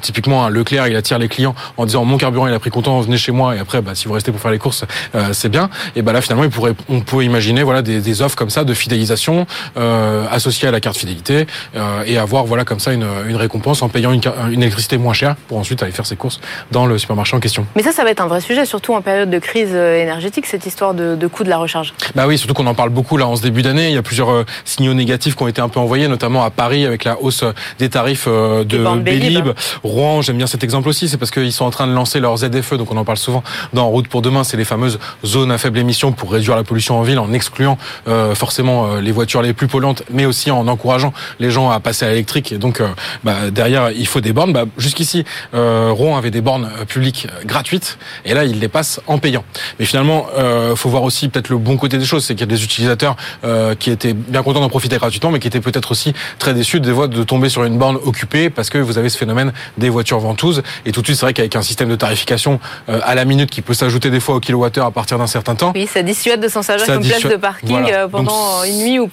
typiquement, 0.00 0.48
Leclerc, 0.48 0.86
il 0.86 0.96
attire 0.96 1.18
les 1.18 1.28
clients 1.28 1.54
en 1.76 1.86
disant 1.86 2.04
mon 2.04 2.18
carburant 2.18 2.46
il 2.46 2.54
a 2.54 2.58
prix 2.60 2.70
coûtant, 2.70 3.00
venez 3.00 3.18
chez 3.18 3.32
moi, 3.32 3.56
et 3.56 3.58
après, 3.58 3.82
bah, 3.82 3.94
si 3.94 4.06
vous 4.06 4.14
restez 4.14 4.30
pour 4.30 4.40
faire 4.40 4.52
les 4.52 4.58
courses, 4.58 4.84
c'est 5.32 5.48
bien. 5.48 5.68
Et 5.96 6.02
bah 6.02 6.12
là, 6.12 6.20
finalement, 6.20 6.44
il 6.44 6.50
pourrait, 6.50 6.74
on 6.88 7.00
peut 7.00 7.24
imaginer 7.24 7.62
voilà 7.62 7.82
des, 7.82 8.00
des 8.00 8.22
offres 8.22 8.36
comme 8.36 8.50
ça 8.50 8.64
de 8.64 8.74
fidélisation 8.74 9.39
euh, 9.76 10.24
associées 10.30 10.68
à 10.68 10.70
la 10.70 10.80
carte 10.80 10.96
fidélité 10.96 11.46
euh, 11.76 12.02
et 12.06 12.18
avoir 12.18 12.44
voilà 12.44 12.64
comme 12.64 12.80
ça 12.80 12.92
une, 12.92 13.06
une 13.28 13.36
récompense 13.36 13.82
en 13.82 13.88
payant 13.88 14.12
une, 14.12 14.20
une, 14.50 14.62
électricité 14.62 14.98
moins 14.98 15.12
chère 15.12 15.36
pour 15.48 15.58
ensuite 15.58 15.82
aller 15.82 15.92
faire 15.92 16.06
ses 16.06 16.16
courses 16.16 16.40
dans 16.70 16.86
le 16.86 16.98
supermarché 16.98 17.36
en 17.36 17.40
question. 17.40 17.66
Mais 17.76 17.82
ça, 17.82 17.92
ça 17.92 18.04
va 18.04 18.10
être 18.10 18.20
un 18.20 18.26
vrai 18.26 18.40
sujet, 18.40 18.64
surtout 18.64 18.94
en 18.94 19.00
période 19.00 19.30
de 19.30 19.38
crise 19.38 19.70
euh, 19.72 20.02
énergétique, 20.02 20.46
cette 20.46 20.66
histoire 20.66 20.94
de, 20.94 21.14
de 21.14 21.26
coût 21.26 21.44
de 21.44 21.48
la 21.48 21.58
recharge. 21.58 21.94
Bah 22.14 22.26
oui, 22.26 22.38
surtout 22.38 22.54
qu'on 22.54 22.66
en 22.66 22.74
parle 22.74 22.90
beaucoup 22.90 23.16
là 23.16 23.26
en 23.26 23.36
ce 23.36 23.42
début 23.42 23.62
d'année. 23.62 23.88
Il 23.88 23.94
y 23.94 23.98
a 23.98 24.02
plusieurs 24.02 24.30
euh, 24.30 24.44
signaux 24.64 24.94
négatifs 24.94 25.36
qui 25.36 25.42
ont 25.42 25.48
été 25.48 25.60
un 25.60 25.68
peu 25.68 25.80
envoyés, 25.80 26.08
notamment 26.08 26.44
à 26.44 26.50
Paris 26.50 26.86
avec 26.86 27.04
la 27.04 27.20
hausse 27.20 27.44
des 27.78 27.88
tarifs 27.88 28.26
de 28.26 29.00
Bélib. 29.00 29.48
Rouen, 29.82 30.22
j'aime 30.22 30.36
bien 30.36 30.46
cet 30.46 30.64
exemple 30.64 30.88
aussi, 30.88 31.08
c'est 31.08 31.16
parce 31.16 31.30
qu'ils 31.30 31.52
sont 31.52 31.64
en 31.64 31.70
train 31.70 31.86
de 31.86 31.92
lancer 31.92 32.20
leurs 32.20 32.38
ZFE, 32.38 32.74
donc 32.74 32.90
on 32.92 32.96
en 32.96 33.04
parle 33.04 33.18
souvent 33.18 33.42
dans 33.72 33.88
Route 33.88 34.08
pour 34.08 34.22
demain, 34.22 34.44
c'est 34.44 34.56
les 34.56 34.64
fameuses 34.64 34.98
zones 35.24 35.50
à 35.50 35.58
faible 35.58 35.78
émission 35.78 36.12
pour 36.12 36.32
réduire 36.32 36.56
la 36.56 36.64
pollution 36.64 36.98
en 36.98 37.02
ville 37.02 37.18
en 37.18 37.32
excluant 37.32 37.78
euh, 38.08 38.34
forcément 38.34 38.96
les 38.96 39.12
voitures 39.12 39.29
les 39.40 39.52
plus 39.52 39.68
polluantes, 39.68 40.02
mais 40.10 40.26
aussi 40.26 40.50
en 40.50 40.66
encourageant 40.66 41.12
les 41.38 41.50
gens 41.50 41.70
à 41.70 41.78
passer 41.80 42.04
à 42.04 42.08
l'électrique. 42.08 42.52
Et 42.52 42.58
donc, 42.58 42.80
euh, 42.80 42.88
bah, 43.24 43.50
derrière, 43.50 43.90
il 43.92 44.06
faut 44.06 44.20
des 44.20 44.32
bornes. 44.32 44.52
Bah, 44.52 44.64
Jusqu'ici, 44.76 45.24
euh, 45.54 45.90
Rouen 45.92 46.16
avait 46.16 46.30
des 46.30 46.40
bornes 46.40 46.68
euh, 46.80 46.84
publiques 46.84 47.28
gratuites, 47.44 47.98
et 48.24 48.34
là, 48.34 48.44
il 48.44 48.58
les 48.58 48.68
passe 48.68 49.00
en 49.06 49.18
payant. 49.18 49.44
Mais 49.78 49.84
finalement, 49.84 50.26
euh, 50.36 50.74
faut 50.74 50.88
voir 50.88 51.04
aussi 51.04 51.28
peut-être 51.28 51.48
le 51.48 51.58
bon 51.58 51.76
côté 51.76 51.96
des 51.98 52.04
choses, 52.04 52.24
c'est 52.24 52.34
qu'il 52.34 52.40
y 52.40 52.52
a 52.52 52.54
des 52.54 52.64
utilisateurs 52.64 53.16
euh, 53.44 53.74
qui 53.74 53.90
étaient 53.90 54.14
bien 54.14 54.42
contents 54.42 54.60
d'en 54.60 54.68
profiter 54.68 54.96
gratuitement, 54.96 55.30
mais 55.30 55.38
qui 55.38 55.46
étaient 55.48 55.60
peut-être 55.60 55.92
aussi 55.92 56.12
très 56.38 56.54
déçus 56.54 56.80
des 56.80 56.92
voies 56.92 57.08
de 57.08 57.22
tomber 57.22 57.48
sur 57.48 57.64
une 57.64 57.78
borne 57.78 57.98
occupée, 58.04 58.50
parce 58.50 58.70
que 58.70 58.78
vous 58.78 58.98
avez 58.98 59.08
ce 59.10 59.18
phénomène 59.18 59.52
des 59.78 59.90
voitures 59.90 60.18
ventouses. 60.18 60.62
Et 60.86 60.92
tout 60.92 61.02
de 61.02 61.06
suite, 61.06 61.18
c'est 61.18 61.26
vrai 61.26 61.34
qu'avec 61.34 61.54
un 61.54 61.62
système 61.62 61.88
de 61.88 61.96
tarification 61.96 62.58
à 62.88 63.14
la 63.14 63.24
minute 63.24 63.50
qui 63.50 63.62
peut 63.62 63.74
s'ajouter 63.74 64.10
des 64.10 64.20
fois 64.20 64.36
au 64.36 64.40
kilowattheure 64.40 64.86
à 64.86 64.90
partir 64.90 65.18
d'un 65.18 65.26
certain 65.26 65.54
temps. 65.54 65.72
Oui, 65.74 65.86
ça 65.86 66.02
dissuade 66.02 66.40
de 66.40 66.48
s'en 66.48 66.62
servir 66.62 66.86
comme 66.86 67.04
place 67.04 67.22
de 67.22 67.36
parking 67.36 67.84
pendant 68.10 68.64
une 68.64 68.78
nuit 68.78 68.98
ou 68.98 69.08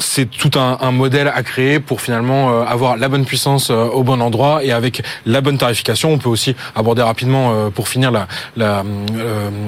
C'est 0.00 0.26
tout 0.26 0.58
un, 0.58 0.78
un 0.80 0.90
modèle 0.90 1.32
à 1.34 1.42
créer 1.42 1.80
pour 1.80 2.00
finalement 2.00 2.50
euh, 2.50 2.64
avoir 2.64 2.96
la 2.96 3.08
bonne 3.08 3.24
puissance 3.24 3.70
euh, 3.70 3.84
au 3.84 4.02
bon 4.02 4.20
endroit 4.20 4.64
et 4.64 4.72
avec 4.72 5.02
la 5.26 5.40
bonne 5.40 5.58
tarification. 5.58 6.12
On 6.12 6.18
peut 6.18 6.28
aussi 6.28 6.54
aborder 6.74 7.02
rapidement 7.02 7.52
euh, 7.52 7.70
pour 7.70 7.88
finir 7.88 8.10
la, 8.10 8.26
la, 8.56 8.84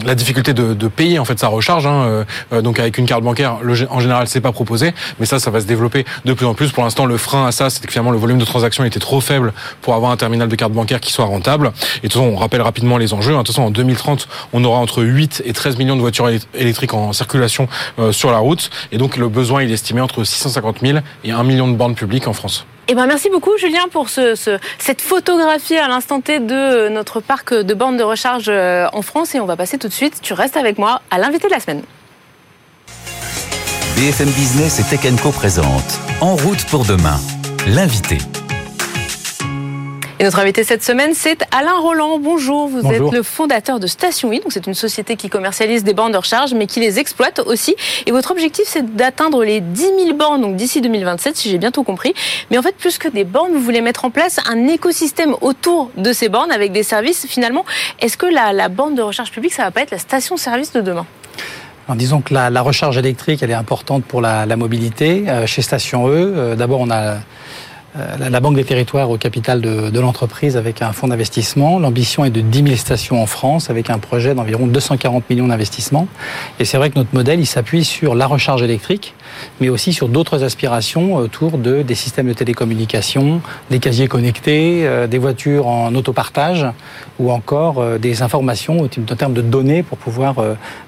la 0.05 0.15
difficulté 0.15 0.53
de, 0.53 0.75
de, 0.75 0.89
payer 0.89 1.19
en 1.19 1.25
fait 1.25 1.39
sa 1.39 1.49
recharge. 1.49 1.87
Hein. 1.87 2.25
Donc 2.63 2.79
avec 2.79 2.99
une 2.99 3.07
carte 3.07 3.23
bancaire, 3.23 3.59
en 3.91 4.01
général, 4.01 4.27
c'est 4.27 4.41
pas 4.41 4.53
proposé, 4.53 4.93
mais 5.19 5.27
ça, 5.27 5.39
ça 5.39 5.51
va 5.51 5.61
se 5.61 5.67
développer 5.67 6.05
de 6.25 6.33
plus 6.33 6.47
en 6.47 6.55
plus. 6.55 6.73
Pour 6.73 6.83
l'instant, 6.83 7.07
le 7.07 7.17
frein 7.17 7.47
à 7.47 7.53
ça, 7.53 7.71
c'est 7.71 7.85
que 7.85 7.93
finalement 7.93 8.11
le 8.11 8.19
volume 8.19 8.39
de 8.39 8.45
transactions 8.45 8.85
était 8.85 8.99
trop 8.99 9.21
faible 9.21 9.53
pour 9.81 9.95
avoir 9.95 10.11
un 10.11 10.17
terminal 10.17 10.49
de 10.49 10.57
carte 10.57 10.73
bancaire 10.73 11.01
qui 11.01 11.13
soit 11.13 11.25
rentable. 11.25 11.73
Et 12.03 12.09
de 12.09 12.13
toute 12.13 12.21
façon, 12.21 12.25
on 12.25 12.37
rappelle 12.37 12.63
rapidement 12.63 12.99
les 12.99 13.15
enjeux. 13.15 13.33
De 13.33 13.39
toute 13.39 13.49
façon, 13.49 13.63
en 13.63 13.71
2030, 13.71 14.29
on 14.53 14.65
aura 14.65 14.79
entre 14.79 15.03
8 15.03 15.43
et 15.47 15.53
13 15.53 15.79
millions 15.79 15.97
de 15.97 16.01
voitures 16.01 16.29
électriques 16.55 16.95
en 16.95 17.13
circulation 17.13 17.69
sur 18.11 18.31
la 18.33 18.39
route. 18.39 18.71
Et 18.93 18.99
donc 18.99 19.17
le 19.17 19.29
besoin, 19.29 19.63
il 19.63 19.70
est 19.71 19.75
estimé 19.75 20.01
entre 20.01 20.25
650 20.25 20.81
000 20.81 20.99
et 21.25 21.33
1 21.33 21.43
million 21.45 21.69
de 21.69 21.75
bornes 21.77 21.95
publiques 21.95 22.29
en 22.29 22.33
France. 22.33 22.67
Eh 22.89 22.95
ben 22.95 23.07
merci 23.07 23.31
beaucoup 23.31 23.57
Julien 23.57 23.87
pour 23.93 24.09
ce, 24.09 24.35
ce, 24.35 24.59
cette 24.79 25.01
photographie 25.01 25.77
à 25.77 25.87
l'instant 25.87 26.21
T 26.21 26.41
de 26.41 26.89
notre 26.89 27.21
parc 27.21 27.55
de 27.55 27.75
bornes 27.75 27.97
de 27.97 28.03
recharge 28.03 28.49
euh, 28.49 28.89
en 28.93 29.03
France 29.03 29.35
et 29.35 29.41
on 29.41 29.47
va 29.47 29.57
passer 29.57 29.79
tout 29.79 29.89
de 29.89 29.93
suite, 29.93 30.21
tu 30.23 30.33
restes 30.33 30.57
avec 30.57 30.77
moi, 30.77 31.01
à 31.11 31.19
l'invité 31.19 31.47
de 31.47 31.53
la 31.53 31.61
semaine. 31.61 31.83
BFM 33.97 34.31
Business 34.31 34.81
et 34.81 34.85
Tech 34.85 35.03
Co 35.23 35.31
présente 35.31 36.01
En 36.21 36.35
route 36.35 36.65
pour 36.65 36.85
demain, 36.85 37.21
l'invité. 37.67 38.19
Et 40.21 40.23
notre 40.23 40.39
invité 40.39 40.65
cette 40.65 40.85
semaine, 40.85 41.13
c'est 41.15 41.47
Alain 41.51 41.79
Roland. 41.79 42.19
Bonjour, 42.19 42.69
vous 42.69 42.87
êtes 42.93 43.11
le 43.11 43.23
fondateur 43.23 43.81
de 43.81 43.87
Station 43.87 44.29
donc 44.29 44.49
c'est 44.51 44.67
une 44.67 44.75
société 44.75 45.17
qui 45.17 45.31
commercialise 45.31 45.83
des 45.83 45.95
bornes 45.95 46.13
de 46.13 46.19
recharge, 46.19 46.53
mais 46.53 46.67
qui 46.67 46.79
les 46.79 46.99
exploite 46.99 47.39
aussi. 47.39 47.75
Et 48.05 48.11
votre 48.11 48.31
objectif, 48.31 48.67
c'est 48.69 48.97
d'atteindre 48.97 49.43
les 49.43 49.63
10 49.63 49.81
000 49.81 50.13
bornes, 50.19 50.43
donc 50.43 50.57
d'ici 50.57 50.83
2027, 50.83 51.39
si 51.39 51.49
j'ai 51.49 51.57
bien 51.57 51.71
tout 51.71 51.85
compris. 51.85 52.13
Mais 52.51 52.59
en 52.59 52.63
fait, 52.63 52.77
plus 52.77 52.99
que 52.99 53.09
des 53.09 53.25
bornes, 53.25 53.55
vous 53.55 53.63
voulez 53.63 53.81
mettre 53.81 54.05
en 54.05 54.11
place 54.11 54.41
un 54.47 54.69
écosystème 54.69 55.37
autour 55.41 55.91
de 55.97 56.13
ces 56.13 56.29
bornes 56.29 56.53
avec 56.53 56.73
des 56.73 56.83
services. 56.83 57.25
Finalement, 57.27 57.65
est-ce 57.99 58.19
que 58.19 58.27
la, 58.27 58.53
la 58.53 58.69
borne 58.69 58.95
de 58.95 59.01
recharge 59.01 59.31
publique, 59.31 59.55
ça 59.55 59.63
va 59.63 59.71
pas 59.71 59.81
être 59.81 59.91
la 59.91 59.99
station-service 59.99 60.73
de 60.73 60.83
demain? 60.83 61.07
Disons 61.95 62.21
que 62.21 62.35
la, 62.35 62.51
la, 62.51 62.61
recharge 62.61 62.99
électrique, 62.99 63.43
elle 63.43 63.51
est 63.51 63.55
importante 63.55 64.05
pour 64.05 64.21
la, 64.21 64.45
la 64.45 64.57
mobilité. 64.57 65.25
Euh, 65.29 65.47
chez 65.47 65.63
Station 65.63 66.09
E, 66.09 66.13
euh, 66.13 66.57
d'abord, 66.57 66.81
on 66.81 66.91
a 66.91 67.17
euh, 67.97 68.29
la 68.31 68.41
Banque 68.41 68.55
des 68.55 68.65
territoires 68.65 69.11
au 69.11 69.17
capital 69.17 69.61
de, 69.61 69.99
l'entreprise 69.99 70.57
avec 70.57 70.81
un 70.81 70.93
fonds 70.93 71.09
d'investissement. 71.09 71.79
L'ambition 71.79 72.25
est 72.25 72.31
de 72.31 72.41
10 72.41 72.63
000 72.63 72.77
stations 72.77 73.21
en 73.21 73.27
France 73.27 73.69
avec 73.69 73.91
un 73.91 73.99
projet 73.99 74.35
d'environ 74.35 74.67
240 74.67 75.29
millions 75.29 75.49
d'investissements. 75.49 76.07
Et 76.61 76.65
c'est 76.65 76.77
vrai 76.77 76.91
que 76.91 76.99
notre 76.99 77.15
modèle, 77.15 77.41
il 77.41 77.47
s'appuie 77.47 77.85
sur 77.85 78.15
la 78.15 78.27
recharge 78.27 78.63
électrique, 78.63 79.15
mais 79.61 79.69
aussi 79.69 79.93
sur 79.93 80.09
d'autres 80.09 80.45
aspirations 80.45 81.17
autour 81.17 81.59
de, 81.59 81.83
des 81.83 81.97
systèmes 81.97 82.29
de 82.29 82.33
télécommunication, 82.33 83.41
des 83.71 83.81
casiers 83.81 84.09
connectés, 84.09 84.87
euh, 84.87 85.09
des 85.09 85.19
voitures 85.19 85.67
en 85.67 85.93
autopartage 85.95 86.67
ou 87.19 87.33
encore 87.33 87.81
euh, 87.81 87.99
des 87.99 88.23
informations 88.23 88.83
en 88.83 89.17
termes 89.17 89.35
de 89.35 89.43
données 89.43 89.83
pour 89.83 89.99
pouvoir 89.99 90.37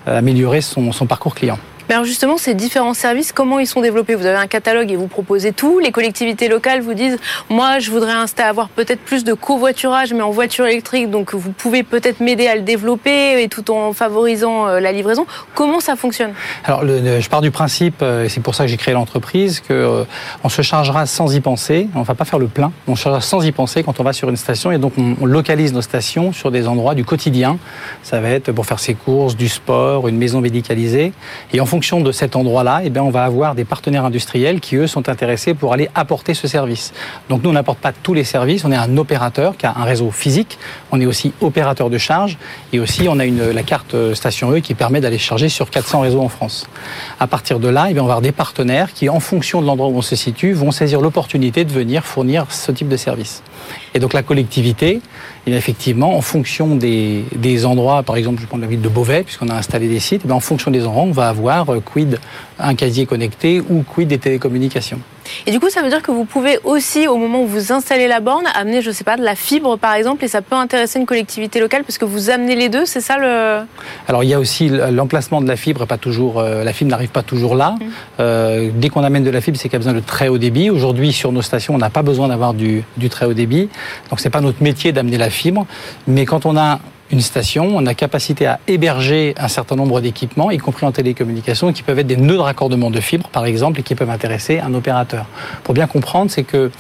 améliorer 0.06 0.60
son 0.60 1.06
parcours 1.06 1.34
client. 1.34 1.58
Alors 1.92 2.06
justement, 2.06 2.38
ces 2.38 2.54
différents 2.54 2.94
services, 2.94 3.32
comment 3.32 3.58
ils 3.58 3.66
sont 3.66 3.82
développés? 3.82 4.14
Vous 4.14 4.25
avez 4.25 4.38
un 4.38 4.46
catalogue 4.46 4.90
et 4.90 4.96
vous 4.96 5.08
proposez 5.08 5.52
tout. 5.52 5.78
Les 5.78 5.90
collectivités 5.90 6.49
locales 6.49 6.80
vous 6.80 6.94
disent, 6.94 7.18
moi, 7.50 7.80
je 7.80 7.90
voudrais 7.90 8.14
avoir 8.38 8.70
peut-être 8.70 9.00
plus 9.00 9.25
de 9.25 9.34
covoiturage, 9.34 10.14
mais 10.14 10.22
en 10.22 10.30
voiture 10.30 10.64
électrique, 10.64 11.11
donc 11.11 11.34
vous 11.34 11.52
pouvez 11.52 11.82
peut-être 11.82 12.20
m'aider 12.20 12.46
à 12.46 12.56
le 12.56 12.62
développer 12.62 13.42
et 13.42 13.49
tout 13.49 13.70
en 13.70 13.92
favorisant 13.92 14.68
euh, 14.68 14.80
la 14.80 14.90
livraison. 14.90 15.26
Comment 15.54 15.80
ça 15.80 15.94
fonctionne? 15.94 16.32
Alors, 16.64 16.82
je 16.82 17.28
pars 17.28 17.42
du 17.42 17.50
principe, 17.50 17.96
euh, 18.00 18.25
et 18.25 18.30
c'est 18.30 18.40
pour 18.40 18.54
ça 18.54 18.64
que 18.64 18.70
j'ai 18.70 18.78
créé 18.78 18.94
l'entreprise, 18.94 19.61
que 19.61 19.75
euh, 19.75 20.04
on 20.44 20.49
se 20.49 20.62
chargera 20.62 21.04
sans 21.04 21.34
y 21.34 21.40
penser. 21.40 21.88
On 21.94 22.02
va 22.02 22.14
pas 22.14 22.25
faire 22.25 22.38
le 22.38 22.49
plein. 22.49 22.72
On 22.88 22.96
se 22.96 23.02
chargera 23.02 23.20
sans 23.20 23.44
y 23.44 23.52
penser 23.52 23.82
quand 23.82 24.00
on 24.00 24.02
va 24.02 24.14
sur 24.14 24.30
une 24.30 24.38
station, 24.38 24.72
et 24.72 24.78
donc 24.78 24.94
on, 24.96 25.14
on 25.20 25.26
localise 25.26 25.75
nos 25.75 25.82
stations 25.82 26.32
sur 26.32 26.50
des 26.50 26.68
endroits 26.68 26.94
du 26.94 27.04
quotidien. 27.04 27.58
Ça 28.02 28.18
va 28.22 28.30
être 28.30 28.50
pour 28.50 28.64
faire 28.64 28.80
ses 28.80 28.94
courses, 28.94 29.37
du 29.37 29.50
sport, 29.50 30.08
une 30.08 30.16
maison 30.16 30.40
médicalisée, 30.40 31.12
et 31.52 31.61
en 31.61 31.66
fonction 31.66 31.81
de 31.82 32.12
cet 32.12 32.36
endroit-là, 32.36 32.82
eh 32.84 32.90
bien, 32.90 33.02
on 33.02 33.10
va 33.10 33.24
avoir 33.24 33.56
des 33.56 33.64
partenaires 33.64 34.04
industriels 34.04 34.60
qui, 34.60 34.76
eux, 34.76 34.86
sont 34.86 35.08
intéressés 35.08 35.52
pour 35.52 35.72
aller 35.72 35.90
apporter 35.96 36.32
ce 36.32 36.46
service. 36.46 36.92
Donc, 37.28 37.42
nous, 37.42 37.50
on 37.50 37.54
n'apporte 37.54 37.80
pas 37.80 37.90
tous 37.90 38.14
les 38.14 38.22
services. 38.22 38.64
On 38.64 38.70
est 38.70 38.76
un 38.76 38.96
opérateur 38.96 39.56
qui 39.56 39.66
a 39.66 39.74
un 39.76 39.82
réseau 39.82 40.12
physique. 40.12 40.58
On 40.92 41.00
est 41.00 41.06
aussi 41.06 41.32
opérateur 41.40 41.90
de 41.90 41.98
charge. 41.98 42.38
Et 42.72 42.78
aussi, 42.78 43.08
on 43.08 43.18
a 43.18 43.26
la 43.26 43.62
carte 43.64 44.14
Station 44.14 44.52
E 44.52 44.60
qui 44.60 44.74
permet 44.74 45.00
d'aller 45.00 45.18
charger 45.18 45.48
sur 45.48 45.70
400 45.70 46.00
réseaux 46.00 46.20
en 46.20 46.28
France. 46.28 46.68
À 47.18 47.26
partir 47.26 47.58
de 47.58 47.68
là, 47.68 47.88
eh 47.90 47.94
bien, 47.94 48.02
on 48.04 48.06
va 48.06 48.12
avoir 48.12 48.22
des 48.22 48.32
partenaires 48.32 48.92
qui, 48.92 49.08
en 49.08 49.20
fonction 49.20 49.60
de 49.60 49.66
l'endroit 49.66 49.88
où 49.88 49.96
on 49.96 50.02
se 50.02 50.14
situe, 50.14 50.52
vont 50.52 50.70
saisir 50.70 51.00
l'opportunité 51.00 51.64
de 51.64 51.72
venir 51.72 52.06
fournir 52.06 52.46
ce 52.50 52.70
type 52.70 52.88
de 52.88 52.96
service. 52.96 53.42
Et 53.94 53.98
donc, 53.98 54.12
la 54.12 54.22
collectivité, 54.22 55.00
et 55.46 55.52
effectivement, 55.52 56.16
en 56.16 56.20
fonction 56.20 56.76
des, 56.76 57.25
des, 57.34 57.64
endroits, 57.64 58.02
par 58.02 58.16
exemple, 58.16 58.40
je 58.40 58.46
prends 58.46 58.58
la 58.58 58.68
ville 58.68 58.80
de 58.80 58.88
Beauvais, 58.88 59.25
puisqu'on 59.25 59.49
a 59.49 59.54
installé 59.54 59.88
des 59.88 59.99
sites, 59.99 60.22
eh 60.26 60.30
en 60.30 60.40
fonction 60.40 60.70
des 60.70 60.87
endroits, 60.87 61.02
on 61.02 61.11
va 61.11 61.28
avoir 61.28 61.72
euh, 61.72 61.80
quid 61.80 62.20
un 62.58 62.75
casier 62.75 63.06
connecté 63.06 63.61
ou 63.61 63.82
quid 63.82 64.06
des 64.06 64.18
télécommunications. 64.18 65.00
Et 65.46 65.50
du 65.50 65.60
coup, 65.60 65.70
ça 65.70 65.82
veut 65.82 65.88
dire 65.88 66.02
que 66.02 66.10
vous 66.10 66.24
pouvez 66.24 66.58
aussi, 66.64 67.08
au 67.08 67.16
moment 67.16 67.42
où 67.42 67.46
vous 67.46 67.72
installez 67.72 68.08
la 68.08 68.20
borne, 68.20 68.44
amener, 68.54 68.82
je 68.82 68.90
sais 68.90 69.04
pas, 69.04 69.16
de 69.16 69.22
la 69.22 69.34
fibre 69.34 69.76
par 69.76 69.94
exemple, 69.94 70.24
et 70.24 70.28
ça 70.28 70.42
peut 70.42 70.56
intéresser 70.56 70.98
une 70.98 71.06
collectivité 71.06 71.60
locale 71.60 71.84
parce 71.84 71.98
que 71.98 72.04
vous 72.04 72.30
amenez 72.30 72.56
les 72.56 72.68
deux, 72.68 72.86
c'est 72.86 73.00
ça 73.00 73.18
le 73.18 73.64
Alors 74.08 74.24
il 74.24 74.30
y 74.30 74.34
a 74.34 74.38
aussi 74.38 74.68
l'emplacement 74.68 75.40
de 75.40 75.48
la 75.48 75.56
fibre, 75.56 75.86
pas 75.86 75.98
toujours, 75.98 76.40
euh, 76.40 76.64
la 76.64 76.72
fibre 76.72 76.90
n'arrive 76.90 77.10
pas 77.10 77.22
toujours 77.22 77.54
là. 77.54 77.70
Mmh. 77.72 77.84
Euh, 78.20 78.70
dès 78.74 78.88
qu'on 78.88 79.04
amène 79.04 79.24
de 79.24 79.30
la 79.30 79.40
fibre, 79.40 79.56
c'est 79.56 79.68
qu'il 79.68 79.74
y 79.74 79.76
a 79.76 79.78
besoin 79.78 79.94
de 79.94 80.00
très 80.00 80.28
haut 80.28 80.38
débit. 80.38 80.70
Aujourd'hui, 80.70 81.12
sur 81.12 81.32
nos 81.32 81.42
stations, 81.42 81.74
on 81.74 81.78
n'a 81.78 81.90
pas 81.90 82.02
besoin 82.02 82.28
d'avoir 82.28 82.54
du, 82.54 82.84
du 82.96 83.08
très 83.08 83.26
haut 83.26 83.34
débit, 83.34 83.68
donc 84.10 84.20
c'est 84.20 84.30
pas 84.30 84.40
notre 84.40 84.62
métier 84.62 84.92
d'amener 84.92 85.18
la 85.18 85.30
fibre. 85.30 85.66
Mais 86.06 86.26
quand 86.26 86.46
on 86.46 86.56
a 86.56 86.80
une 87.12 87.21
station, 87.21 87.69
on 87.76 87.85
a 87.85 87.95
capacité 87.95 88.47
à 88.47 88.59
héberger 88.66 89.35
un 89.37 89.49
certain 89.49 89.76
nombre 89.76 90.00
d'équipements, 90.00 90.50
y 90.50 90.57
compris 90.57 90.87
en 90.87 90.92
télécommunication, 90.92 91.71
qui 91.73 91.83
peuvent 91.83 91.99
être 91.99 92.07
des 92.07 92.16
nœuds 92.16 92.37
de 92.37 92.40
raccordement 92.40 92.90
de 92.90 93.00
fibres, 93.00 93.28
par 93.28 93.45
exemple, 93.45 93.81
et 93.81 93.83
qui 93.83 93.95
peuvent 93.95 94.11
intéresser 94.11 94.61
un 94.61 94.73
opérateur. 94.73 95.26
Pour 95.62 95.75
bien 95.75 95.87
comprendre, 95.87 96.31
c'est 96.31 96.42
que 96.42 96.71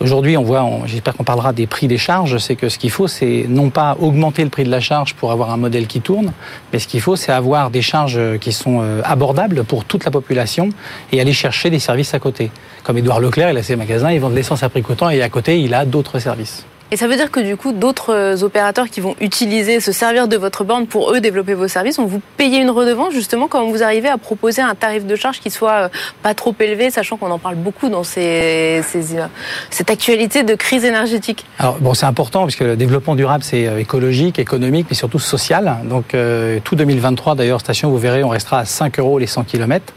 aujourd'hui, 0.00 0.38
on 0.38 0.42
voit, 0.42 0.66
j'espère 0.86 1.14
qu'on 1.14 1.24
parlera 1.24 1.52
des 1.52 1.66
prix 1.66 1.86
des 1.86 1.98
charges, 1.98 2.38
c'est 2.38 2.56
que 2.56 2.70
ce 2.70 2.78
qu'il 2.78 2.90
faut, 2.90 3.08
c'est 3.08 3.44
non 3.46 3.68
pas 3.68 3.96
augmenter 4.00 4.42
le 4.42 4.48
prix 4.48 4.64
de 4.64 4.70
la 4.70 4.80
charge 4.80 5.14
pour 5.14 5.30
avoir 5.30 5.50
un 5.50 5.58
modèle 5.58 5.86
qui 5.86 6.00
tourne, 6.00 6.32
mais 6.72 6.78
ce 6.78 6.88
qu'il 6.88 7.02
faut, 7.02 7.16
c'est 7.16 7.32
avoir 7.32 7.70
des 7.70 7.82
charges 7.82 8.38
qui 8.40 8.52
sont 8.52 8.80
euh, 8.80 9.02
abordables 9.04 9.64
pour 9.64 9.84
toute 9.84 10.06
la 10.06 10.10
population 10.10 10.70
et 11.12 11.20
aller 11.20 11.34
chercher 11.34 11.68
des 11.68 11.78
services 11.78 12.14
à 12.14 12.18
côté. 12.18 12.50
Comme 12.84 12.96
Édouard 12.96 13.20
Leclerc, 13.20 13.50
il 13.50 13.58
a 13.58 13.62
ses 13.62 13.76
magasins, 13.76 14.10
il 14.10 14.20
vend 14.20 14.30
de 14.30 14.34
l'essence 14.34 14.62
à 14.62 14.70
prix 14.70 14.82
coûtant 14.82 15.10
et 15.10 15.20
à 15.20 15.28
côté, 15.28 15.60
il 15.60 15.74
a 15.74 15.84
d'autres 15.84 16.18
services. 16.18 16.64
Et 16.90 16.96
ça 16.96 17.08
veut 17.08 17.16
dire 17.16 17.30
que 17.30 17.40
du 17.40 17.56
coup, 17.56 17.72
d'autres 17.72 18.12
euh, 18.14 18.42
opérateurs 18.42 18.88
qui 18.88 19.00
vont 19.00 19.16
utiliser, 19.20 19.80
se 19.80 19.90
servir 19.90 20.28
de 20.28 20.36
votre 20.36 20.64
borne 20.64 20.86
pour 20.86 21.12
eux 21.12 21.20
développer 21.20 21.54
vos 21.54 21.66
services, 21.66 21.96
vont 21.96 22.06
vous 22.06 22.20
payer 22.36 22.60
une 22.60 22.70
redevance 22.70 23.12
justement 23.12 23.48
quand 23.48 23.66
vous 23.68 23.82
arrivez 23.82 24.08
à 24.08 24.18
proposer 24.18 24.62
un 24.62 24.74
tarif 24.74 25.06
de 25.06 25.16
charge 25.16 25.40
qui 25.40 25.50
soit 25.50 25.72
euh, 25.72 25.88
pas 26.22 26.34
trop 26.34 26.54
élevé, 26.60 26.90
sachant 26.90 27.16
qu'on 27.16 27.30
en 27.30 27.38
parle 27.38 27.56
beaucoup 27.56 27.88
dans 27.88 28.02
euh, 28.18 28.82
cette 29.70 29.90
actualité 29.90 30.42
de 30.42 30.54
crise 30.54 30.84
énergétique. 30.84 31.46
Alors 31.58 31.78
bon, 31.80 31.94
c'est 31.94 32.06
important 32.06 32.42
parce 32.42 32.56
que 32.56 32.64
le 32.64 32.76
développement 32.76 33.14
durable 33.14 33.42
c'est 33.44 33.80
écologique, 33.80 34.38
économique, 34.38 34.86
mais 34.90 34.96
surtout 34.96 35.18
social. 35.18 35.76
Donc 35.84 36.14
tout 36.64 36.76
2023 36.76 37.34
d'ailleurs, 37.34 37.60
station, 37.60 37.90
vous 37.90 37.98
verrez, 37.98 38.22
on 38.24 38.28
restera 38.28 38.60
à 38.60 38.64
5 38.64 38.98
euros 38.98 39.18
les 39.18 39.26
100 39.26 39.44
km. 39.44 39.92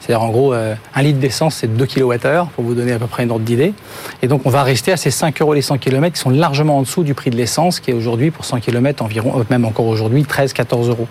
C'est-à-dire 0.00 0.22
en 0.22 0.30
gros, 0.30 0.54
euh, 0.54 0.74
un 0.94 1.02
litre 1.02 1.18
d'essence, 1.18 1.56
c'est 1.56 1.74
2 1.74 1.86
kWh, 1.86 2.46
pour 2.54 2.64
vous 2.64 2.74
donner 2.74 2.92
à 2.92 2.98
peu 2.98 3.06
près 3.06 3.24
une 3.24 3.30
ordre 3.30 3.44
d'idée. 3.44 3.74
Et 4.22 4.28
donc 4.28 4.42
on 4.44 4.50
va 4.50 4.62
rester 4.62 4.92
à 4.92 4.96
ces 4.96 5.10
5 5.10 5.40
euros 5.40 5.54
les 5.54 5.62
100 5.62 5.78
km 5.78 6.14
qui 6.14 6.20
sont 6.20 6.30
largement 6.30 6.78
en 6.78 6.82
dessous 6.82 7.02
du 7.02 7.14
prix 7.14 7.30
de 7.30 7.36
l'essence, 7.36 7.80
qui 7.80 7.90
est 7.90 7.94
aujourd'hui 7.94 8.30
pour 8.30 8.44
100 8.44 8.60
km 8.60 9.04
environ, 9.04 9.38
euh, 9.38 9.44
même 9.50 9.64
encore 9.64 9.86
aujourd'hui, 9.86 10.22
13-14 10.22 10.88
euros. 10.88 11.08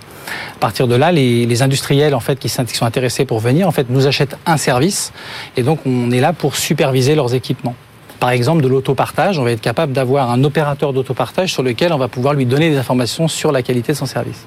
À 0.55 0.59
partir 0.59 0.87
de 0.87 0.95
là, 0.95 1.11
les, 1.11 1.61
industriels 1.61 2.15
qui 2.39 2.49
sont 2.49 2.85
intéressés 2.85 3.25
pour 3.25 3.39
venir, 3.39 3.69
nous 3.89 4.07
achètent 4.07 4.37
un 4.45 4.57
service, 4.57 5.11
et 5.57 5.63
donc 5.63 5.79
on 5.85 6.11
est 6.11 6.19
là 6.19 6.31
pour 6.31 6.55
superviser 6.55 7.15
leurs 7.15 7.33
équipements 7.33 7.75
par 8.19 8.31
exemple 8.31 8.61
de 8.61 8.67
l'autopartage, 8.67 9.39
on 9.39 9.43
va 9.43 9.51
être 9.51 9.61
capable 9.61 9.93
d'avoir 9.93 10.29
un 10.29 10.43
opérateur 10.43 10.93
d'autopartage 10.93 11.53
sur 11.53 11.63
lequel 11.63 11.93
on 11.93 11.97
va 11.97 12.09
pouvoir 12.09 12.33
lui 12.33 12.45
donner 12.45 12.69
des 12.69 12.77
informations 12.77 13.27
sur 13.27 13.51
la 13.51 13.61
qualité 13.61 13.93
de 13.93 13.97
son 13.97 14.05
service. 14.05 14.45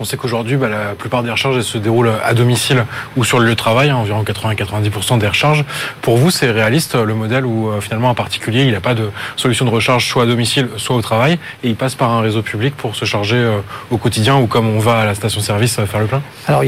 On 0.00 0.04
sait 0.04 0.16
qu'aujourd'hui, 0.16 0.56
bah, 0.56 0.68
la 0.68 0.94
plupart 0.96 1.22
des 1.22 1.30
recharges 1.30 1.60
se 1.60 1.78
déroulent 1.78 2.12
à 2.24 2.34
domicile 2.34 2.84
ou 3.16 3.24
sur 3.24 3.38
le 3.38 3.46
lieu 3.46 3.52
de 3.52 3.56
travail, 3.56 3.90
hein, 3.90 3.96
environ 3.96 4.24
80-90% 4.24 5.18
des 5.18 5.28
recharges. 5.28 5.64
Pour 6.02 6.16
vous, 6.16 6.30
c'est 6.30 6.50
réaliste 6.50 6.96
le 6.96 7.14
modèle 7.14 7.46
où 7.46 7.68
euh, 7.68 7.80
finalement 7.80 8.10
un 8.10 8.14
particulier, 8.14 8.64
il 8.64 8.72
n'a 8.72 8.80
pas 8.80 8.94
de 8.94 9.10
solution 9.36 9.64
de 9.64 9.70
recharge 9.70 10.08
soit 10.08 10.24
à 10.24 10.26
domicile, 10.26 10.68
soit 10.78 10.96
au 10.96 11.02
travail, 11.02 11.38
et 11.62 11.68
il 11.68 11.76
passe 11.76 11.94
par 11.94 12.10
un 12.10 12.20
réseau 12.20 12.42
public 12.42 12.76
pour 12.76 12.96
se 12.96 13.04
charger 13.04 13.36
euh, 13.36 13.60
au 13.90 13.96
quotidien 13.96 14.36
ou 14.36 14.46
comme 14.46 14.68
on 14.68 14.80
va 14.80 15.00
à 15.00 15.04
la 15.04 15.14
station-service 15.14 15.76
faire 15.84 16.00
le 16.00 16.06
plein? 16.06 16.22
Alors, 16.48 16.62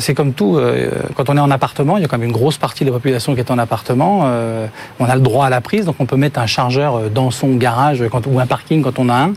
c'est 0.00 0.14
comme 0.14 0.32
tout, 0.32 0.56
euh, 0.58 0.90
quand 1.14 1.30
on 1.30 1.36
est 1.36 1.40
en 1.40 1.50
appartement, 1.50 1.96
il 1.96 2.02
y 2.02 2.04
a 2.04 2.08
quand 2.08 2.18
même 2.18 2.28
une 2.28 2.34
grosse 2.34 2.58
partie 2.58 2.84
de 2.84 2.90
la 2.90 2.94
population 2.94 3.34
qui 3.34 3.40
est 3.40 3.50
en 3.50 3.58
appartement. 3.58 4.28
on 4.98 5.04
a 5.04 5.14
le 5.14 5.20
droit 5.20 5.46
à 5.46 5.50
la 5.50 5.60
prise, 5.60 5.84
donc 5.84 5.96
on 5.98 6.06
peut 6.06 6.16
mettre 6.16 6.40
un 6.40 6.46
chargeur 6.46 7.10
dans 7.10 7.30
son 7.30 7.54
garage 7.54 8.02
ou 8.26 8.40
un 8.40 8.46
parking 8.46 8.82
quand 8.82 8.98
on 8.98 9.08
a 9.08 9.14
un. 9.14 9.32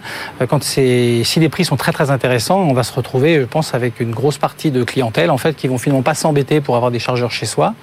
Quand 0.47 0.63
si 0.63 1.23
les 1.37 1.49
prix 1.49 1.65
sont 1.65 1.75
très 1.75 1.91
très 1.91 2.09
intéressants, 2.11 2.59
on 2.59 2.73
va 2.73 2.83
se 2.83 2.93
retrouver 2.93 3.26
je 3.35 3.45
pense, 3.45 3.73
avec 3.73 3.99
une 3.99 4.11
grosse 4.11 4.37
partie 4.37 4.71
de 4.71 4.83
clientèle 4.83 5.29
en 5.29 5.37
fait 5.37 5.55
qui 5.55 5.67
vont 5.67 5.77
finalement 5.77 6.03
pas 6.03 6.13
s'embêter 6.13 6.61
pour 6.61 6.75
avoir 6.75 6.91
des 6.91 6.99
chargeurs 6.99 7.31
chez 7.31 7.45
soi, 7.45 7.73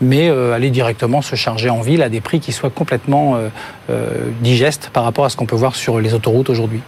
mais 0.00 0.28
euh, 0.28 0.54
aller 0.54 0.70
directement 0.70 1.22
se 1.22 1.36
charger 1.36 1.70
en 1.70 1.80
ville 1.80 2.02
à 2.02 2.08
des 2.08 2.20
prix 2.20 2.40
qui 2.40 2.52
soient 2.52 2.70
complètement 2.70 3.36
euh, 3.36 3.48
euh, 3.90 4.30
digestes 4.40 4.90
par 4.92 5.04
rapport 5.04 5.24
à 5.24 5.28
ce 5.28 5.36
qu'on 5.36 5.46
peut 5.46 5.56
voir 5.56 5.74
sur 5.74 6.00
les 6.00 6.14
autoroutes 6.14 6.50
aujourd'hui. 6.50 6.80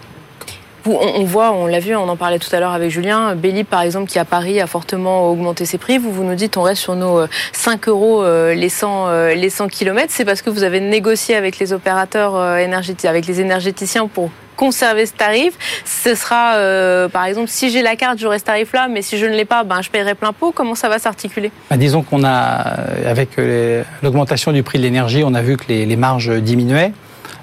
On, 0.87 1.25
voit, 1.25 1.53
on 1.53 1.67
l'a 1.67 1.81
vu, 1.81 1.97
on 1.97 2.07
en 2.11 2.17
parlait 2.17 2.39
tout 2.39 2.55
à 2.55 2.61
l'heure 2.61 2.73
avec 2.73 2.91
Julien, 2.91 3.35
Bélib 3.35 3.67
par 3.67 3.81
exemple 3.81 4.07
qui 4.07 4.19
à 4.19 4.27
Paris 4.27 4.61
a 4.61 4.67
fortement 4.67 5.31
augmenté 5.31 5.65
ses 5.65 5.79
prix. 5.79 5.97
Vous, 5.97 6.13
vous 6.13 6.25
nous 6.25 6.35
dites 6.35 6.59
on 6.59 6.63
reste 6.63 6.83
sur 6.83 6.95
nos 6.95 7.25
5 7.53 7.89
euros 7.89 8.23
les 8.53 8.69
100, 8.69 9.29
les 9.29 9.49
100 9.49 9.69
km. 9.69 10.09
C'est 10.11 10.27
parce 10.27 10.43
que 10.43 10.51
vous 10.51 10.63
avez 10.63 10.81
négocié 10.81 11.37
avec 11.37 11.59
les 11.59 11.73
opérateurs 11.73 12.59
énergétiques, 12.59 13.09
avec 13.09 13.27
les 13.27 13.41
énergéticiens 13.41 14.09
pour 14.09 14.29
conserver 14.57 15.07
ce 15.07 15.13
tarif. 15.13 15.55
Ce 15.85 16.15
sera, 16.15 16.57
euh, 16.57 17.09
par 17.09 17.25
exemple, 17.25 17.49
si 17.49 17.71
j'ai 17.71 17.83
la 17.83 17.97
carte, 17.97 18.19
j'aurai 18.19 18.39
ce 18.39 18.45
tarif-là, 18.45 18.89
mais 18.89 19.03
si 19.03 19.19
je 19.19 19.27
ne 19.27 19.35
l'ai 19.35 19.45
pas, 19.45 19.65
ben, 19.65 19.83
je 19.83 19.91
paierai 19.91 20.15
plein 20.15 20.33
pot. 20.33 20.53
Comment 20.53 20.75
ça 20.75 20.89
va 20.89 20.99
s'articuler 20.99 21.51
ben, 21.71 21.77
Disons 21.77 22.03
qu'on 22.03 22.25
a, 22.25 22.79
euh, 22.79 23.11
avec 23.11 23.39
euh, 23.39 23.83
l'augmentation 24.03 24.53
du 24.53 24.63
prix 24.63 24.79
de 24.79 24.85
l'énergie, 24.85 25.23
on 25.25 25.35
a 25.35 25.43
vu 25.43 25.57
que 25.57 25.65
les, 25.69 25.95
marges 25.97 26.31
diminuaient. 26.41 26.93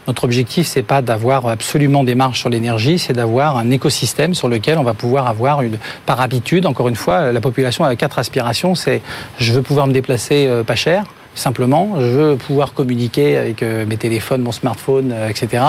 Notre 0.07 0.25
objectif, 0.25 0.67
c'est 0.67 0.81
pas 0.81 1.01
d'avoir 1.01 1.47
absolument 1.47 2.03
des 2.03 2.15
marges 2.15 2.39
sur 2.39 2.49
l'énergie, 2.49 2.99
c'est 2.99 3.13
d'avoir 3.13 3.57
un 3.57 3.69
écosystème 3.69 4.33
sur 4.33 4.49
lequel 4.49 4.77
on 4.77 4.83
va 4.83 4.93
pouvoir 4.93 5.27
avoir 5.27 5.61
une, 5.61 5.77
par 6.05 6.19
habitude, 6.21 6.65
encore 6.65 6.89
une 6.89 6.95
fois, 6.95 7.31
la 7.31 7.39
population 7.39 7.85
a 7.85 7.95
quatre 7.95 8.19
aspirations, 8.19 8.75
c'est 8.75 9.01
je 9.37 9.53
veux 9.53 9.61
pouvoir 9.61 9.87
me 9.87 9.93
déplacer 9.93 10.49
pas 10.65 10.75
cher, 10.75 11.05
simplement. 11.35 11.95
Je 11.99 12.05
veux 12.05 12.35
pouvoir 12.35 12.73
communiquer 12.73 13.37
avec 13.37 13.63
euh, 13.63 13.85
mes 13.85 13.97
téléphones, 13.97 14.41
mon 14.41 14.51
smartphone, 14.51 15.11
euh, 15.13 15.29
etc. 15.29 15.63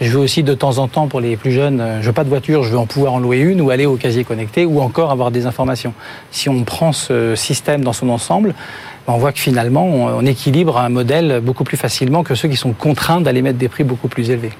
Je 0.00 0.10
veux 0.10 0.18
aussi 0.18 0.42
de 0.42 0.54
temps 0.54 0.78
en 0.78 0.88
temps, 0.88 1.06
pour 1.06 1.20
les 1.20 1.36
plus 1.36 1.52
jeunes, 1.52 1.80
euh, 1.80 2.02
je 2.02 2.06
veux 2.06 2.12
pas 2.12 2.24
de 2.24 2.28
voiture, 2.28 2.62
je 2.62 2.70
veux 2.70 2.78
en 2.78 2.86
pouvoir 2.86 3.14
en 3.14 3.18
louer 3.18 3.38
une 3.38 3.60
ou 3.60 3.70
aller 3.70 3.86
au 3.86 3.96
casier 3.96 4.24
connecté 4.24 4.66
ou 4.66 4.80
encore 4.80 5.10
avoir 5.10 5.30
des 5.30 5.46
informations. 5.46 5.94
Si 6.30 6.48
on 6.48 6.64
prend 6.64 6.92
ce 6.92 7.34
système 7.34 7.84
dans 7.84 7.92
son 7.92 8.08
ensemble, 8.08 8.54
on 9.06 9.18
voit 9.18 9.32
que 9.32 9.38
finalement, 9.38 9.86
on 9.86 10.26
équilibre 10.26 10.78
un 10.78 10.88
modèle 10.88 11.40
beaucoup 11.40 11.62
plus 11.62 11.76
facilement 11.76 12.24
que 12.24 12.34
ceux 12.34 12.48
qui 12.48 12.56
sont 12.56 12.72
contraints 12.72 13.20
d'aller 13.20 13.40
mettre 13.40 13.58
des 13.58 13.68
prix 13.68 13.84
beaucoup 13.84 14.08
plus 14.08 14.30
élevés. 14.30 14.50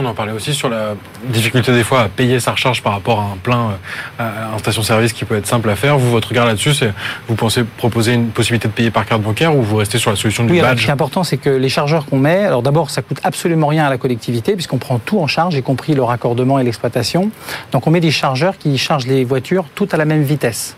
On 0.00 0.04
en 0.04 0.14
parlait 0.14 0.30
aussi 0.30 0.54
sur 0.54 0.68
la 0.68 0.94
difficulté 1.24 1.72
des 1.72 1.82
fois 1.82 2.02
à 2.02 2.08
payer 2.08 2.38
sa 2.38 2.52
recharge 2.52 2.84
par 2.84 2.92
rapport 2.92 3.18
à 3.18 3.24
un 3.24 3.36
plein 3.36 3.76
euh, 4.20 4.54
en 4.54 4.58
station-service 4.58 5.12
qui 5.12 5.24
peut 5.24 5.36
être 5.36 5.48
simple 5.48 5.68
à 5.68 5.74
faire. 5.74 5.98
Vous, 5.98 6.08
votre 6.12 6.28
regard 6.28 6.46
là-dessus, 6.46 6.72
c'est 6.72 6.92
vous 7.26 7.34
pensez 7.34 7.64
proposer 7.64 8.12
une 8.12 8.28
possibilité 8.28 8.68
de 8.68 8.72
payer 8.72 8.92
par 8.92 9.04
carte 9.06 9.22
bancaire 9.22 9.56
ou 9.56 9.60
vous 9.60 9.74
restez 9.74 9.98
sur 9.98 10.12
la 10.12 10.16
solution 10.16 10.44
du 10.44 10.52
oui, 10.52 10.60
badge 10.60 10.78
Ce 10.78 10.84
qui 10.84 10.88
est 10.88 10.92
important, 10.92 11.24
c'est 11.24 11.36
que 11.36 11.50
les 11.50 11.68
chargeurs 11.68 12.06
qu'on 12.06 12.20
met, 12.20 12.44
alors 12.44 12.62
d'abord, 12.62 12.90
ça 12.90 13.02
coûte 13.02 13.18
absolument 13.24 13.66
rien 13.66 13.86
à 13.86 13.90
la 13.90 13.98
collectivité 13.98 14.54
puisqu'on 14.54 14.78
prend 14.78 15.00
tout 15.00 15.18
en 15.18 15.26
charge, 15.26 15.56
y 15.56 15.62
compris 15.64 15.94
le 15.94 16.04
raccordement 16.04 16.60
et 16.60 16.62
l'exploitation. 16.62 17.32
Donc 17.72 17.88
on 17.88 17.90
met 17.90 17.98
des 17.98 18.12
chargeurs 18.12 18.56
qui 18.56 18.78
chargent 18.78 19.08
les 19.08 19.24
voitures 19.24 19.64
toutes 19.74 19.94
à 19.94 19.96
la 19.96 20.04
même 20.04 20.22
vitesse 20.22 20.76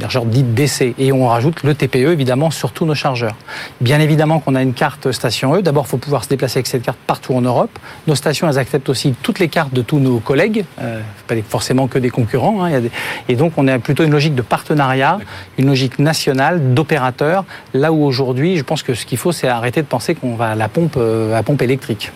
chargeurs 0.00 0.24
dits 0.24 0.42
DC. 0.42 0.94
Et 0.98 1.12
on 1.12 1.26
rajoute 1.26 1.62
le 1.62 1.74
TPE, 1.74 2.12
évidemment, 2.12 2.50
sur 2.50 2.72
tous 2.72 2.86
nos 2.86 2.94
chargeurs. 2.94 3.36
Bien 3.80 4.00
évidemment 4.00 4.40
qu'on 4.40 4.54
a 4.54 4.62
une 4.62 4.74
carte 4.74 5.12
station 5.12 5.56
E. 5.56 5.62
D'abord, 5.62 5.84
il 5.86 5.90
faut 5.90 5.96
pouvoir 5.96 6.24
se 6.24 6.28
déplacer 6.28 6.58
avec 6.58 6.66
cette 6.66 6.82
carte 6.82 6.98
partout 7.06 7.34
en 7.34 7.40
Europe. 7.40 7.78
Nos 8.06 8.14
stations, 8.14 8.48
elles 8.48 8.58
acceptent 8.58 8.88
aussi 8.88 9.14
toutes 9.22 9.38
les 9.38 9.48
cartes 9.48 9.72
de 9.72 9.82
tous 9.82 9.98
nos 9.98 10.18
collègues, 10.18 10.64
euh, 10.80 11.00
pas 11.26 11.34
forcément 11.48 11.86
que 11.86 11.98
des 11.98 12.10
concurrents. 12.10 12.64
Hein. 12.64 12.82
Et 13.28 13.36
donc, 13.36 13.52
on 13.56 13.68
a 13.68 13.78
plutôt 13.78 14.04
une 14.04 14.10
logique 14.12 14.34
de 14.34 14.42
partenariat, 14.42 15.18
une 15.58 15.66
logique 15.66 15.98
nationale, 15.98 16.74
d'opérateurs. 16.74 17.44
Là 17.74 17.92
où 17.92 18.04
aujourd'hui, 18.04 18.56
je 18.56 18.62
pense 18.62 18.82
que 18.82 18.94
ce 18.94 19.06
qu'il 19.06 19.18
faut, 19.18 19.32
c'est 19.32 19.48
arrêter 19.48 19.82
de 19.82 19.86
penser 19.86 20.14
qu'on 20.14 20.34
va 20.34 20.50
à 20.50 20.54
la 20.54 20.68
pompe, 20.68 20.94
euh, 20.96 21.36
à 21.36 21.42
pompe 21.42 21.62
électrique. 21.62 22.10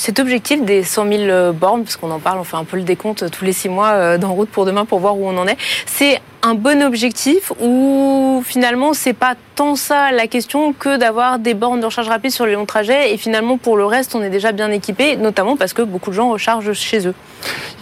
Cet 0.00 0.18
objectif 0.18 0.64
des 0.64 0.82
100 0.82 1.08
000 1.08 1.22
euh, 1.24 1.52
bornes, 1.52 1.84
parce 1.84 1.96
qu'on 1.96 2.10
en 2.10 2.20
parle, 2.20 2.38
on 2.38 2.44
fait 2.44 2.56
un 2.56 2.64
peu 2.64 2.78
le 2.78 2.84
décompte 2.84 3.30
tous 3.30 3.44
les 3.44 3.52
six 3.52 3.68
mois 3.68 3.90
euh, 3.90 4.16
d'en 4.16 4.32
route 4.32 4.48
pour 4.48 4.64
demain 4.64 4.86
pour 4.86 4.98
voir 4.98 5.18
où 5.18 5.28
on 5.28 5.36
en 5.36 5.46
est, 5.46 5.58
c'est 5.84 6.22
un 6.42 6.54
bon 6.54 6.82
objectif 6.82 7.52
ou 7.60 8.42
finalement 8.46 8.94
c'est 8.94 9.12
pas 9.12 9.34
tant 9.56 9.76
ça 9.76 10.10
la 10.10 10.26
question 10.26 10.72
que 10.72 10.96
d'avoir 10.96 11.38
des 11.38 11.52
bornes 11.52 11.80
de 11.80 11.86
recharge 11.86 12.08
rapide 12.08 12.30
sur 12.30 12.46
les 12.46 12.54
longs 12.54 12.64
trajets 12.64 13.12
et 13.12 13.18
finalement 13.18 13.58
pour 13.58 13.76
le 13.76 13.84
reste 13.84 14.14
on 14.14 14.22
est 14.22 14.30
déjà 14.30 14.52
bien 14.52 14.70
équipé, 14.70 15.16
notamment 15.16 15.56
parce 15.56 15.74
que 15.74 15.82
beaucoup 15.82 16.10
de 16.10 16.14
gens 16.14 16.30
rechargent 16.30 16.72
chez 16.72 17.06
eux. 17.06 17.14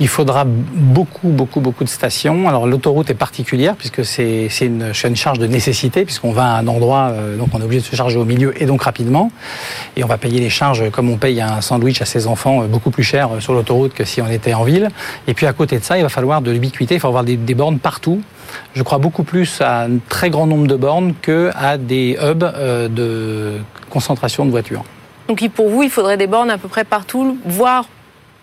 Il 0.00 0.09
faudra 0.09 0.45
beaucoup, 0.45 1.29
beaucoup, 1.29 1.61
beaucoup 1.61 1.85
de 1.85 1.88
stations. 1.88 2.49
Alors 2.49 2.67
l'autoroute 2.67 3.11
est 3.11 3.15
particulière 3.15 3.75
puisque 3.77 4.05
c'est 4.05 4.49
une, 4.61 4.93
une, 5.05 5.17
charge 5.17 5.38
de 5.38 5.47
nécessité 5.47 6.05
puisqu'on 6.05 6.33
va 6.33 6.55
à 6.55 6.59
un 6.59 6.67
endroit, 6.69 7.11
euh, 7.12 7.37
donc 7.37 7.49
on 7.53 7.61
est 7.61 7.65
obligé 7.65 7.81
de 7.81 7.87
se 7.87 7.97
charger 7.97 8.19
au 8.19 8.25
milieu 8.25 8.61
et 8.61 8.67
donc 8.67 8.83
rapidement. 8.83 9.31
Et 9.97 10.05
on 10.05 10.09
va 10.09 10.19
payer 10.19 10.41
les 10.41 10.50
charges 10.50 10.91
comme 10.91 11.11
on 11.11 11.17
paye 11.17 11.41
un 11.41 11.61
sandwich 11.61 12.03
à 12.03 12.05
ses 12.05 12.27
enfants 12.27 12.62
euh, 12.62 12.67
beaucoup 12.67 12.91
plus 12.91 13.05
cher 13.05 13.31
euh, 13.35 13.41
sur 13.41 13.53
l'autoroute 13.53 13.95
que 13.95 14.05
si 14.05 14.21
on 14.21 14.29
était 14.29 14.55
en 14.55 14.65
ville. 14.65 14.88
Et 15.27 15.35
puis 15.35 15.47
à 15.47 15.53
côté 15.53 15.79
de 15.79 15.85
ça, 15.85 15.97
il 15.97 16.03
va 16.03 16.09
falloir 16.09 16.43
de 16.43 16.50
l'ubiquité, 16.50 16.95
il 16.95 17.00
faut 17.00 17.09
avoir 17.09 17.25
des, 17.25 17.37
des 17.37 17.55
bornes 17.55 17.79
partout 17.79 18.21
je 18.75 18.83
crois 18.83 18.99
beaucoup 18.99 19.23
plus 19.23 19.61
à 19.61 19.83
un 19.83 19.99
très 20.09 20.31
grand 20.31 20.47
nombre 20.47 20.67
de 20.67 20.76
bornes 20.76 21.14
qu'à 21.21 21.76
des 21.78 22.19
hubs 22.23 22.45
de 22.95 23.59
concentration 23.90 24.45
de 24.45 24.50
voitures. 24.50 24.85
Donc 25.28 25.47
pour 25.50 25.69
vous, 25.69 25.83
il 25.83 25.90
faudrait 25.90 26.17
des 26.17 26.26
bornes 26.26 26.50
à 26.50 26.59
peu 26.59 26.69
près 26.69 26.85
partout, 26.85 27.38
voire 27.45 27.85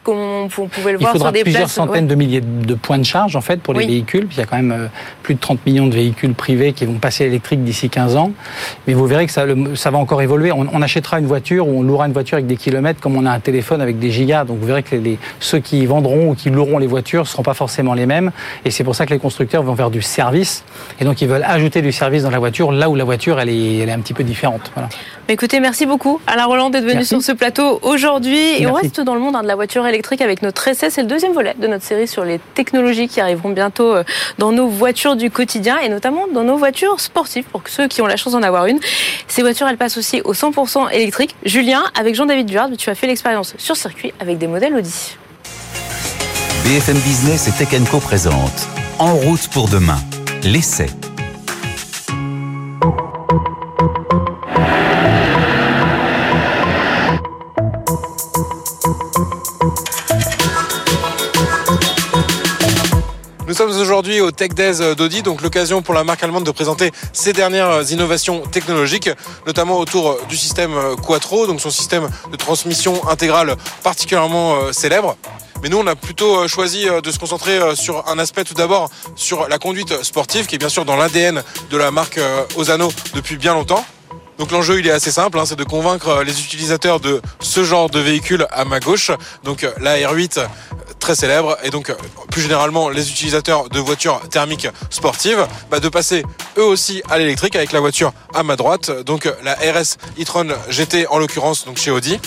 comme 0.06 0.18
on 0.18 0.48
pouvait 0.48 0.94
le 0.94 1.00
Il 1.00 1.02
voir 1.02 1.12
faudra 1.12 1.28
sur 1.30 1.34
des 1.34 1.42
plusieurs 1.44 1.64
places. 1.64 1.74
centaines 1.74 2.04
ouais. 2.06 2.10
de 2.10 2.16
milliers 2.16 2.42
de 2.42 2.74
points 2.76 2.98
de 3.00 3.04
charge 3.04 3.36
en 3.36 3.42
fait 3.42 3.60
pour 3.62 3.74
les 3.74 3.82
Oui. 3.82 3.88
véhicules. 3.88 4.28
Puis 4.28 4.38
il 4.38 4.40
y 4.40 4.44
a 4.44 4.46
quand 4.46 4.56
même 4.56 4.72
euh, 4.72 4.88
plus 5.24 5.36
de 5.36 5.40
30 5.40 5.66
millions 5.66 5.88
de 5.88 5.96
véhicules 5.96 6.34
privés 6.34 6.72
qui 6.74 6.86
vont 6.86 6.94
passer 6.94 7.24
à 7.24 7.28
l'électrique 7.28 7.64
d'ici 7.64 7.90
15 7.90 8.16
ans. 8.16 8.32
Mais 8.88 8.94
vous 8.94 9.06
verrez 9.08 9.26
que 9.26 9.32
ça, 9.34 9.46
le- 9.46 9.76
ça 9.76 9.90
va 9.92 9.98
encore 9.98 10.22
évoluer. 10.22 10.52
On, 10.54 10.68
on 10.72 10.82
achètera 10.82 11.20
une 11.20 11.26
voiture 11.26 11.68
ou 11.68 11.80
on 11.80 11.84
louera 11.84 12.06
une 12.08 12.14
voiture 12.14 12.36
avec 12.36 12.48
des 12.48 12.56
kilomètres 12.56 13.00
comme 13.02 13.18
on 13.18 13.26
a 13.26 13.32
un 13.32 13.40
téléphone 13.40 13.82
avec 13.82 14.00
des 14.00 14.12
gigas. 14.12 14.46
Donc 14.46 14.60
vous 14.60 14.68
verrez 14.68 14.84
que 14.84 14.96
les, 14.96 15.02
les- 15.02 15.20
ceux 15.40 15.60
qui 15.60 15.86
vendront 15.86 16.30
ou 16.30 16.36
qui 16.36 16.50
loueront 16.52 16.78
les 16.78 16.88
voitures 16.88 17.22
ne 17.24 17.28
seront 17.28 17.44
pas 17.44 17.54
forcément 17.56 17.94
les 17.96 18.06
mêmes. 18.06 18.32
Et 18.64 18.72
c'est 18.72 18.84
pour 18.84 18.96
ça 18.96 19.06
que 19.06 19.14
les 19.14 19.20
constructeurs 19.20 19.64
vont 19.64 19.76
faire 19.76 19.90
du 19.90 20.02
service. 20.04 20.64
Et 21.00 21.04
donc 21.06 21.22
ils 21.22 21.28
veulent 21.28 21.44
ajouter 21.44 21.82
du 21.82 21.92
service 21.92 22.24
dans 22.24 22.30
la 22.30 22.40
voiture 22.40 22.72
là 22.72 22.90
où 22.90 22.96
la 22.96 23.04
voiture 23.04 23.40
elle 23.40 23.50
est, 23.50 23.78
elle 23.78 23.90
est 23.90 23.94
un 23.94 24.00
petit 24.00 24.14
peu 24.14 24.24
différente. 24.24 24.72
Voilà. 24.76 24.90
Mais 25.28 25.34
Écoutez, 25.34 25.60
merci 25.60 25.86
beaucoup 25.88 26.22
Alain 26.28 26.46
Roland 26.46 26.70
d'être 26.70 26.84
venu 26.84 26.94
Merci. 26.96 27.10
sur 27.10 27.22
ce 27.22 27.32
plateau 27.32 27.80
aujourd'hui. 27.82 28.62
Et 28.62 28.68
on 28.68 28.74
reste 28.74 29.02
dans 29.02 29.16
le 29.16 29.20
monde 29.20 29.36
hein, 29.36 29.42
de 29.42 29.48
la 29.48 29.56
voiture 29.56 29.82
électrique 29.88 29.95
avec 30.22 30.42
notre 30.42 30.68
essai. 30.68 30.90
C'est 30.90 31.02
le 31.02 31.08
deuxième 31.08 31.34
volet 31.34 31.56
de 31.60 31.68
notre 31.68 31.84
série 31.84 32.08
sur 32.08 32.24
les 32.24 32.40
technologies 32.54 33.08
qui 33.08 33.22
arriveront 33.22 33.50
bientôt 33.50 33.94
euh, 33.94 34.04
dans 34.38 34.52
nos 34.52 34.68
voitures 34.68 35.16
du 35.16 35.30
quotidien 35.30 35.78
et 35.80 35.90
notamment 35.90 36.28
dans 36.34 36.44
nos 36.44 36.58
voitures 36.58 37.00
sportives 37.00 37.46
pour 37.46 37.62
ceux 37.68 37.88
qui 37.88 38.02
ont 38.02 38.08
la 38.08 38.18
chance 38.18 38.34
d'en 38.34 38.44
avoir 38.44 38.66
une. 38.66 38.80
Ces 39.28 39.42
voitures, 39.42 39.68
elles 39.68 39.78
passent 39.78 39.98
aussi 39.98 40.22
au 40.22 40.34
100% 40.34 40.92
électrique. 40.92 41.36
Julien, 41.46 41.84
avec 42.00 42.16
Jean-David 42.16 42.48
Duard, 42.48 42.70
tu 42.78 42.90
as 42.90 42.96
fait 42.96 43.08
l'expérience 43.08 43.56
sur 43.58 43.76
circuit 43.76 44.14
avec 44.20 44.38
des 44.38 44.48
modèles 44.48 44.76
Audi. 44.76 45.18
BFM 46.66 46.98
Business 47.00 47.48
et 47.48 47.52
Tech 47.52 47.70
Co 47.90 48.00
présente 48.00 48.68
En 49.00 49.14
route 49.16 49.48
pour 49.50 49.68
demain, 49.68 50.00
l'essai. 50.44 50.88
Aujourd'hui 63.86 64.20
au 64.20 64.32
Tech 64.32 64.50
Days 64.50 64.96
d'Audi, 64.96 65.22
donc 65.22 65.44
l'occasion 65.44 65.84
pour 65.84 65.94
la 65.94 66.04
marque 66.04 66.24
allemande 66.24 66.44
de 66.44 66.50
présenter 66.50 66.92
ses 67.14 67.34
dernières 67.34 67.92
innovations 67.92 68.42
technologiques, 68.42 69.12
notamment 69.46 69.78
autour 69.78 70.18
du 70.28 70.38
système 70.38 70.72
Quattro, 71.06 71.46
donc 71.46 71.62
son 71.62 71.70
système 71.70 72.10
de 72.32 72.36
transmission 72.36 73.08
intégrale 73.08 73.56
particulièrement 73.84 74.56
euh, 74.56 74.72
célèbre. 74.72 75.18
Mais 75.62 75.70
nous, 75.70 75.78
on 75.78 75.86
a 75.86 75.96
plutôt 75.96 76.40
euh, 76.40 76.48
choisi 76.48 76.90
euh, 76.90 77.00
de 77.00 77.12
se 77.12 77.20
concentrer 77.20 77.60
sur 77.76 78.08
un 78.08 78.18
aspect 78.18 78.44
tout 78.44 78.56
d'abord 78.56 78.90
sur 79.16 79.48
la 79.48 79.60
conduite 79.60 80.04
sportive, 80.04 80.48
qui 80.48 80.56
est 80.56 80.60
bien 80.60 80.70
sûr 80.70 80.84
dans 80.84 80.96
l'ADN 80.96 81.44
de 81.70 81.78
la 81.78 81.92
marque 81.92 82.20
Osano 82.56 82.92
depuis 83.14 83.38
bien 83.38 83.54
longtemps. 83.54 83.86
Donc 84.38 84.52
l'enjeu 84.52 84.80
il 84.80 84.88
est 84.88 84.92
assez 84.92 85.12
simple, 85.12 85.40
hein, 85.40 85.46
c'est 85.46 85.56
de 85.56 85.64
convaincre 85.64 86.10
euh, 86.10 86.24
les 86.24 86.42
utilisateurs 86.42 87.00
de 87.00 87.22
ce 87.40 87.64
genre 87.64 87.90
de 87.90 88.00
véhicule 88.00 88.48
à 88.52 88.66
ma 88.66 88.82
gauche, 88.82 89.12
donc 89.44 89.64
euh, 89.64 89.72
la 89.80 89.98
R8 89.98 90.40
euh, 90.40 90.46
très 91.00 91.16
célèbre, 91.16 91.58
et 91.64 91.70
donc 91.70 91.96
plus 92.32 92.42
généralement 92.42 92.90
les 92.90 93.10
utilisateurs 93.10 93.70
de 93.70 93.80
voitures 93.80 94.20
thermiques 94.30 94.68
sportives, 94.90 95.48
bah, 95.72 95.80
de 95.80 95.88
passer 95.88 96.24
eux 96.58 96.66
aussi 96.66 97.02
à 97.10 97.18
l'électrique 97.18 97.56
avec 97.56 97.72
la 97.72 97.80
voiture 97.80 98.12
à 98.34 98.44
ma 98.44 98.58
droite, 98.58 98.92
donc 99.06 99.32
la 99.44 99.54
RS 99.54 99.98
e-tron 100.20 100.48
GT 100.70 101.08
en 101.08 101.18
l'occurrence 101.18 101.66
donc 101.66 101.78
chez 101.78 101.92
Audi. 101.92 102.20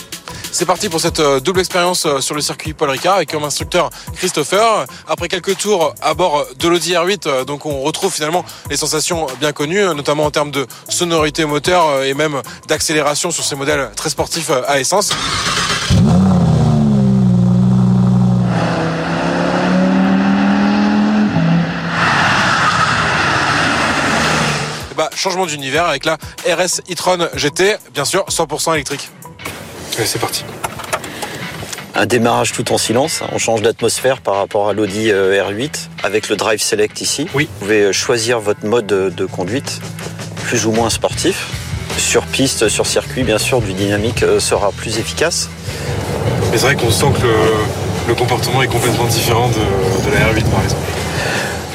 C'est 0.52 0.66
parti 0.66 0.88
pour 0.88 1.00
cette 1.00 1.20
euh, 1.20 1.40
double 1.40 1.60
expérience 1.60 2.06
euh, 2.06 2.20
sur 2.20 2.34
le 2.34 2.40
circuit 2.40 2.72
Paul 2.72 2.90
Ricard 2.90 3.16
avec 3.16 3.30
comme 3.30 3.44
instructeur 3.44 3.90
Christopher. 4.16 4.86
Après 5.06 5.28
quelques 5.28 5.56
tours 5.56 5.94
à 6.00 6.14
bord 6.14 6.46
de 6.58 6.68
l'Audi 6.68 6.92
R8, 6.92 7.22
euh, 7.26 7.44
donc 7.44 7.66
on 7.66 7.80
retrouve 7.82 8.12
finalement 8.12 8.44
les 8.70 8.76
sensations 8.76 9.26
bien 9.40 9.52
connues, 9.52 9.80
euh, 9.80 9.94
notamment 9.94 10.24
en 10.24 10.30
termes 10.30 10.50
de 10.50 10.66
sonorité 10.88 11.44
moteur 11.44 11.86
euh, 11.86 12.04
et 12.04 12.14
même 12.14 12.42
d'accélération 12.66 13.30
sur 13.30 13.44
ces 13.44 13.56
modèles 13.56 13.90
très 13.96 14.10
sportifs 14.10 14.50
euh, 14.50 14.62
à 14.66 14.80
essence. 14.80 15.10
Bah, 24.96 25.10
changement 25.14 25.46
d'univers 25.46 25.84
avec 25.84 26.04
la 26.04 26.14
RS 26.44 26.80
e-tron 26.90 27.28
GT, 27.34 27.76
bien 27.94 28.04
sûr 28.04 28.24
100% 28.28 28.74
électrique. 28.74 29.10
Allez, 29.98 30.06
c'est 30.06 30.18
parti. 30.20 30.44
un 31.94 32.06
démarrage 32.06 32.52
tout 32.52 32.72
en 32.72 32.78
silence. 32.78 33.20
On 33.32 33.38
change 33.38 33.62
d'atmosphère 33.62 34.20
par 34.20 34.36
rapport 34.36 34.68
à 34.68 34.72
l'Audi 34.72 35.10
euh, 35.10 35.42
R8 35.42 35.88
avec 36.04 36.28
le 36.28 36.36
Drive 36.36 36.60
Select 36.62 37.00
ici. 37.00 37.26
Oui. 37.34 37.48
Vous 37.52 37.58
pouvez 37.64 37.82
euh, 37.82 37.92
choisir 37.92 38.38
votre 38.38 38.64
mode 38.64 38.86
de, 38.86 39.26
conduite, 39.26 39.80
plus 40.44 40.66
ou 40.66 40.70
moins 40.72 40.90
sportif. 40.90 41.48
Sur 41.96 42.22
piste, 42.26 42.68
sur 42.68 42.86
circuit, 42.86 43.24
bien 43.24 43.38
sûr, 43.38 43.60
du 43.60 43.72
dynamique 43.72 44.22
euh, 44.22 44.38
sera 44.38 44.70
plus 44.70 44.98
efficace. 44.98 45.48
Mais 46.52 46.58
c'est 46.58 46.66
vrai 46.66 46.76
qu'on 46.76 46.90
sent 46.92 47.06
que 47.20 47.26
le, 47.26 47.32
le 48.06 48.14
comportement 48.14 48.62
est 48.62 48.68
complètement 48.68 49.06
différent 49.06 49.48
de, 49.48 50.08
de 50.08 50.14
la 50.14 50.20
R8 50.32 50.44
par 50.44 50.62
exemple. 50.62 50.82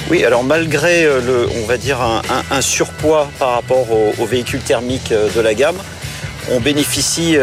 Oui, 0.10 0.24
alors 0.24 0.44
malgré 0.44 1.04
le, 1.06 1.50
on 1.62 1.66
va 1.68 1.78
dire 1.78 2.02
un, 2.02 2.22
un- 2.30 2.56
un 2.58 2.62
surpoids 2.62 3.30
par 3.40 3.54
rapport 3.56 3.92
aux, 3.92 4.14
aux 4.18 4.26
véhicules 4.26 4.60
thermiques 4.62 5.12
de 5.14 5.42
la 5.42 5.54
gamme, 5.54 5.76
on 6.52 6.60
bénéficie 6.60 7.38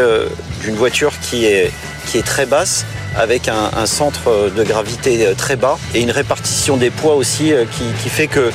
d'une 0.61 0.75
voiture 0.75 1.13
qui 1.21 1.45
est, 1.45 1.71
qui 2.07 2.17
est 2.17 2.25
très 2.25 2.45
basse, 2.45 2.85
avec 3.15 3.49
un, 3.49 3.85
centre 3.85 4.49
de 4.55 4.63
gravité 4.63 5.25
euh, 5.25 5.33
très 5.33 5.55
bas 5.57 5.77
et 5.93 6.01
une 6.01 6.11
répartition 6.11 6.77
des 6.77 6.89
poids 6.89 7.15
aussi 7.15 7.51
euh, 7.51 7.65
qui, 7.65 8.09
fait 8.09 8.27
que 8.27 8.51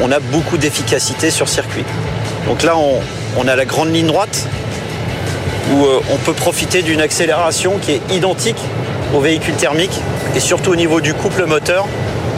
on 0.00 0.10
a 0.10 0.20
beaucoup 0.20 0.56
d'efficacité 0.56 1.30
sur 1.30 1.48
circuit. 1.48 1.84
Donc 2.46 2.62
là, 2.62 2.76
on, 2.76 3.00
on 3.36 3.46
a 3.46 3.56
la 3.56 3.64
grande 3.64 3.92
ligne 3.92 4.06
droite 4.06 4.46
où 5.72 5.84
euh, 5.84 6.00
on 6.12 6.16
peut 6.16 6.32
profiter 6.32 6.82
d'une 6.82 7.00
accélération 7.00 7.78
qui 7.80 7.92
est 7.92 8.00
identique 8.10 8.60
aux 9.14 9.20
véhicules 9.20 9.54
thermiques 9.54 10.00
et 10.34 10.40
surtout 10.40 10.72
au 10.72 10.76
niveau 10.76 11.00
du 11.00 11.14
couple 11.14 11.46
moteur. 11.46 11.86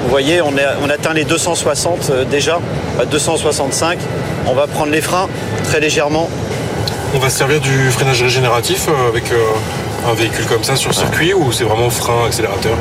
Vous 0.04 0.10
voyez, 0.10 0.40
on, 0.40 0.52
on 0.82 0.90
atteint 0.90 1.14
les 1.14 1.24
260 1.24 2.10
euh, 2.10 2.24
déjà, 2.24 2.60
à 3.00 3.04
265. 3.04 3.98
On 4.46 4.54
va 4.54 4.66
prendre 4.66 4.92
les 4.92 5.00
freins 5.00 5.28
très 5.64 5.80
légèrement. 5.80 6.28
On 7.14 7.18
va 7.18 7.30
se 7.30 7.38
servir 7.38 7.60
du 7.60 7.90
freinage 7.90 8.22
régénératif 8.22 8.88
euh, 8.88 9.08
avec 9.08 9.32
euh, 9.32 9.38
un 10.06 10.14
véhicule 10.14 10.44
comme 10.46 10.64
ça 10.64 10.76
sur 10.76 10.94
circuit 10.94 11.34
ou 11.34 11.52
c'est 11.52 11.64
vraiment 11.64 11.90
frein, 11.90 12.26
accélérateur 12.26 12.76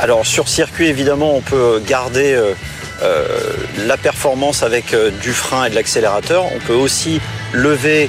Alors 0.00 0.26
sur 0.26 0.48
circuit, 0.48 0.86
évidemment, 0.86 1.34
on 1.34 1.40
peut 1.40 1.82
garder 1.86 2.36
euh, 3.02 3.26
la 3.86 3.98
performance 3.98 4.62
avec 4.62 4.94
euh, 4.94 5.10
du 5.10 5.32
frein 5.32 5.66
et 5.66 5.70
de 5.70 5.74
l'accélérateur. 5.74 6.44
On 6.54 6.58
peut 6.60 6.74
aussi 6.74 7.20
lever 7.52 8.08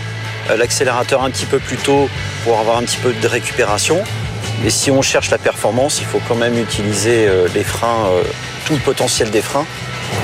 euh, 0.50 0.56
l'accélérateur 0.56 1.24
un 1.24 1.30
petit 1.30 1.46
peu 1.46 1.60
plus 1.60 1.76
tôt 1.76 2.10
pour 2.46 2.58
avoir 2.60 2.78
un 2.78 2.84
petit 2.84 2.98
peu 2.98 3.12
de 3.12 3.28
récupération. 3.28 4.02
Mais 4.64 4.70
si 4.70 4.90
on 4.90 5.02
cherche 5.02 5.30
la 5.30 5.38
performance, 5.38 6.00
il 6.00 6.06
faut 6.06 6.22
quand 6.28 6.36
même 6.36 6.58
utiliser 6.58 7.30
les 7.54 7.64
freins, 7.64 8.10
tout 8.66 8.74
le 8.74 8.80
potentiel 8.80 9.30
des 9.30 9.44
freins. 9.44 9.68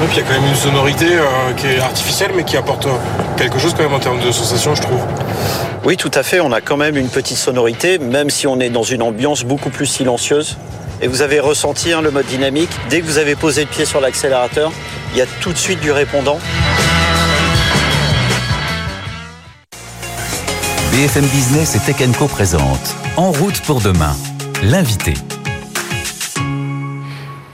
Et 0.02 0.06
puis 0.08 0.18
il 0.18 0.20
y 0.20 0.22
a 0.22 0.28
quand 0.28 0.40
même 0.40 0.50
une 0.50 0.56
sonorité 0.56 1.06
euh, 1.16 1.54
qui 1.56 1.68
est 1.68 1.80
artificielle 1.80 2.32
mais 2.36 2.44
qui 2.44 2.58
apporte 2.58 2.86
euh, 2.86 2.96
quelque 3.38 3.60
chose 3.60 3.74
quand 3.76 3.84
même 3.84 3.94
en 3.94 4.00
termes 4.00 4.20
de 4.20 4.32
sensation 4.32 4.76
je 4.76 4.82
trouve. 4.82 5.02
Oui, 5.86 5.98
tout 5.98 6.12
à 6.14 6.24
fait. 6.24 6.40
On 6.40 6.52
a 6.52 6.62
quand 6.62 6.78
même 6.78 6.96
une 6.96 7.10
petite 7.10 7.38
sonorité, 7.38 7.98
même 7.98 8.30
si 8.30 8.48
on 8.48 8.60
est 8.60 8.70
dans 8.70 8.84
une 8.84 9.02
ambiance 9.02 9.44
beaucoup 9.44 9.70
plus 9.70 9.86
silencieuse. 9.86 10.58
Et 11.02 11.08
vous 11.08 11.22
avez 11.22 11.42
ressenti 11.42 11.92
hein, 11.92 12.02
le 12.02 12.12
mode 12.12 12.26
dynamique. 12.26 12.70
Dès 12.90 13.02
que 13.02 13.06
vous 13.06 13.18
avez 13.18 13.36
posé 13.36 13.62
le 13.62 13.68
pied 13.68 13.84
sur 13.84 14.00
l'accélérateur, 14.00 14.72
il 15.12 15.18
y 15.18 15.22
a 15.22 15.26
tout 15.42 15.52
de 15.52 15.58
suite 15.58 15.82
du 15.82 15.92
répondant. 15.92 16.40
BFM 20.94 21.26
Business 21.26 21.76
et 21.76 21.80
Tech 21.80 22.08
Co 22.18 22.28
présente 22.28 22.96
En 23.18 23.32
route 23.32 23.60
pour 23.62 23.82
demain, 23.82 24.16
l'invité. 24.62 25.16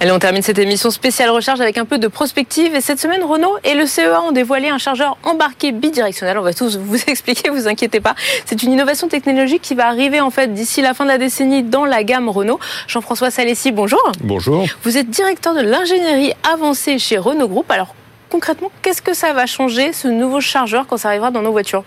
Allez, 0.02 0.14
on 0.14 0.20
termine 0.20 0.42
cette 0.42 0.60
émission 0.60 0.92
spéciale 0.92 1.30
recharge 1.30 1.60
avec 1.60 1.78
un 1.78 1.84
peu 1.84 1.98
de 1.98 2.08
prospective. 2.08 2.74
Et 2.74 2.80
cette 2.80 3.02
semaine, 3.02 3.22
Renault 3.22 3.58
et 3.66 3.74
le 3.74 3.86
CEA 3.86 4.22
ont 4.22 4.32
dévoilé 4.32 4.70
un 4.70 4.78
chargeur 4.78 5.18
embarqué 5.24 5.74
bidirectionnel. 5.74 6.38
On 6.38 6.42
va 6.42 6.54
tous 6.54 6.78
vous 6.82 6.96
expliquer, 7.08 7.50
vous 7.50 7.68
inquiétez 7.68 8.00
pas. 8.00 8.16
C'est 8.46 8.64
une 8.64 8.72
innovation 8.72 9.10
technologique 9.10 9.62
qui 9.62 9.76
va 9.76 9.88
arriver 9.88 10.22
en 10.22 10.30
fait 10.30 10.54
d'ici 10.54 10.82
la 10.82 10.94
fin 10.94 11.04
de 11.04 11.10
la 11.10 11.18
décennie 11.18 11.64
dans 11.64 11.84
la 11.84 12.06
gamme 12.06 12.30
Renault. 12.30 12.62
Jean-François 12.88 13.30
Salessi, 13.30 13.74
bonjour. 13.74 14.02
Bonjour. 14.22 14.66
Vous 14.84 14.98
êtes 14.98 15.10
directeur 15.10 15.54
de 15.54 15.60
l'ingénierie 15.60 16.32
avancée 16.50 16.98
chez 16.98 17.18
Renault 17.18 17.50
Group. 17.50 17.70
Alors 17.70 17.94
concrètement, 18.30 18.72
qu'est-ce 18.82 19.02
que 19.02 19.14
ça 19.14 19.34
va 19.34 19.48
changer 19.48 19.92
ce 19.92 20.08
nouveau 20.08 20.40
chargeur 20.40 20.88
quand 20.88 20.96
ça 20.96 21.10
arrivera 21.10 21.30
dans 21.30 21.42
nos 21.42 21.52
voitures? 21.52 21.84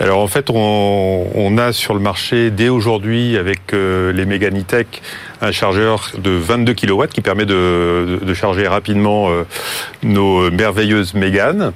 Alors 0.00 0.18
en 0.20 0.26
fait, 0.26 0.50
on, 0.50 1.26
on 1.34 1.58
a 1.58 1.72
sur 1.72 1.94
le 1.94 2.00
marché 2.00 2.50
dès 2.50 2.68
aujourd'hui 2.68 3.36
avec 3.36 3.72
euh, 3.72 4.12
les 4.12 4.24
Meganitech 4.26 5.00
un 5.40 5.52
chargeur 5.52 6.10
de 6.18 6.30
22 6.30 6.74
kW 6.74 7.04
qui 7.12 7.20
permet 7.20 7.44
de, 7.46 8.18
de- 8.20 8.34
charger 8.34 8.66
rapidement 8.66 9.30
euh, 9.30 9.44
nos 10.02 10.50
merveilleuses 10.50 11.14
Mégane 11.14 11.72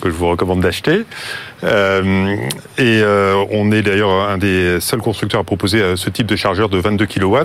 que 0.00 0.10
je 0.10 0.14
vous 0.14 0.28
recommande 0.28 0.60
d'acheter. 0.60 1.02
Euh, 1.64 2.36
et 2.78 3.00
euh, 3.02 3.42
on 3.50 3.72
est 3.72 3.82
d'ailleurs 3.82 4.10
un 4.12 4.38
des 4.38 4.78
seuls 4.80 5.00
constructeurs 5.00 5.40
à 5.40 5.44
proposer 5.44 5.80
euh, 5.80 5.96
ce 5.96 6.10
type 6.10 6.26
de 6.26 6.36
chargeur 6.36 6.68
de 6.68 6.78
22 6.78 7.06
kW 7.06 7.36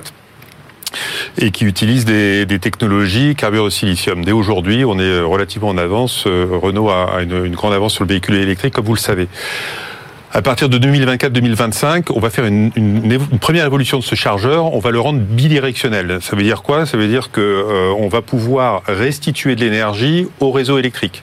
et 1.40 1.52
qui 1.52 1.64
utilise 1.66 2.04
des, 2.06 2.46
des 2.46 2.60
technologies 2.60 3.34
carburant 3.36 3.66
au 3.66 3.70
silicium. 3.70 4.24
Dès 4.26 4.34
aujourd'hui, 4.34 4.84
on 4.84 5.00
est 5.00 5.22
relativement 5.22 5.70
en 5.70 5.78
avance. 5.78 6.26
Euh, 6.28 6.46
Renault 6.52 6.90
a 6.90 7.16
a 7.16 7.22
une, 7.22 7.46
une 7.46 7.56
grande 7.56 7.74
avance 7.74 7.94
sur 7.94 8.04
le 8.04 8.10
véhicule 8.10 8.36
électrique, 8.36 8.74
comme 8.74 8.86
vous 8.86 8.94
le 8.96 9.00
savez. 9.00 9.28
À 10.34 10.42
partir 10.42 10.70
de 10.70 10.80
2024-2025, 10.80 12.06
on 12.16 12.22
va 12.22 12.30
faire 12.30 12.46
une, 12.46 12.72
première 13.42 13.66
évolution 13.66 14.00
de 14.00 14.04
ce 14.04 14.16
chargeur. 14.16 14.74
On 14.74 14.80
va 14.80 14.92
le 14.92 15.00
rendre 15.02 15.20
bidirectionnel. 15.20 16.20
Ça 16.22 16.38
veut 16.38 16.44
dire 16.44 16.64
quoi? 16.64 16.86
Ça 16.86 16.96
veut 16.96 17.10
dire 17.10 17.32
que 17.32 17.42
euh, 17.42 17.94
on 18.00 18.08
va 18.08 18.22
pouvoir 18.22 18.82
restituer 18.88 19.58
de 19.58 19.62
l'énergie 19.62 20.28
au 20.40 20.52
réseau 20.52 20.78
électrique. 20.78 21.22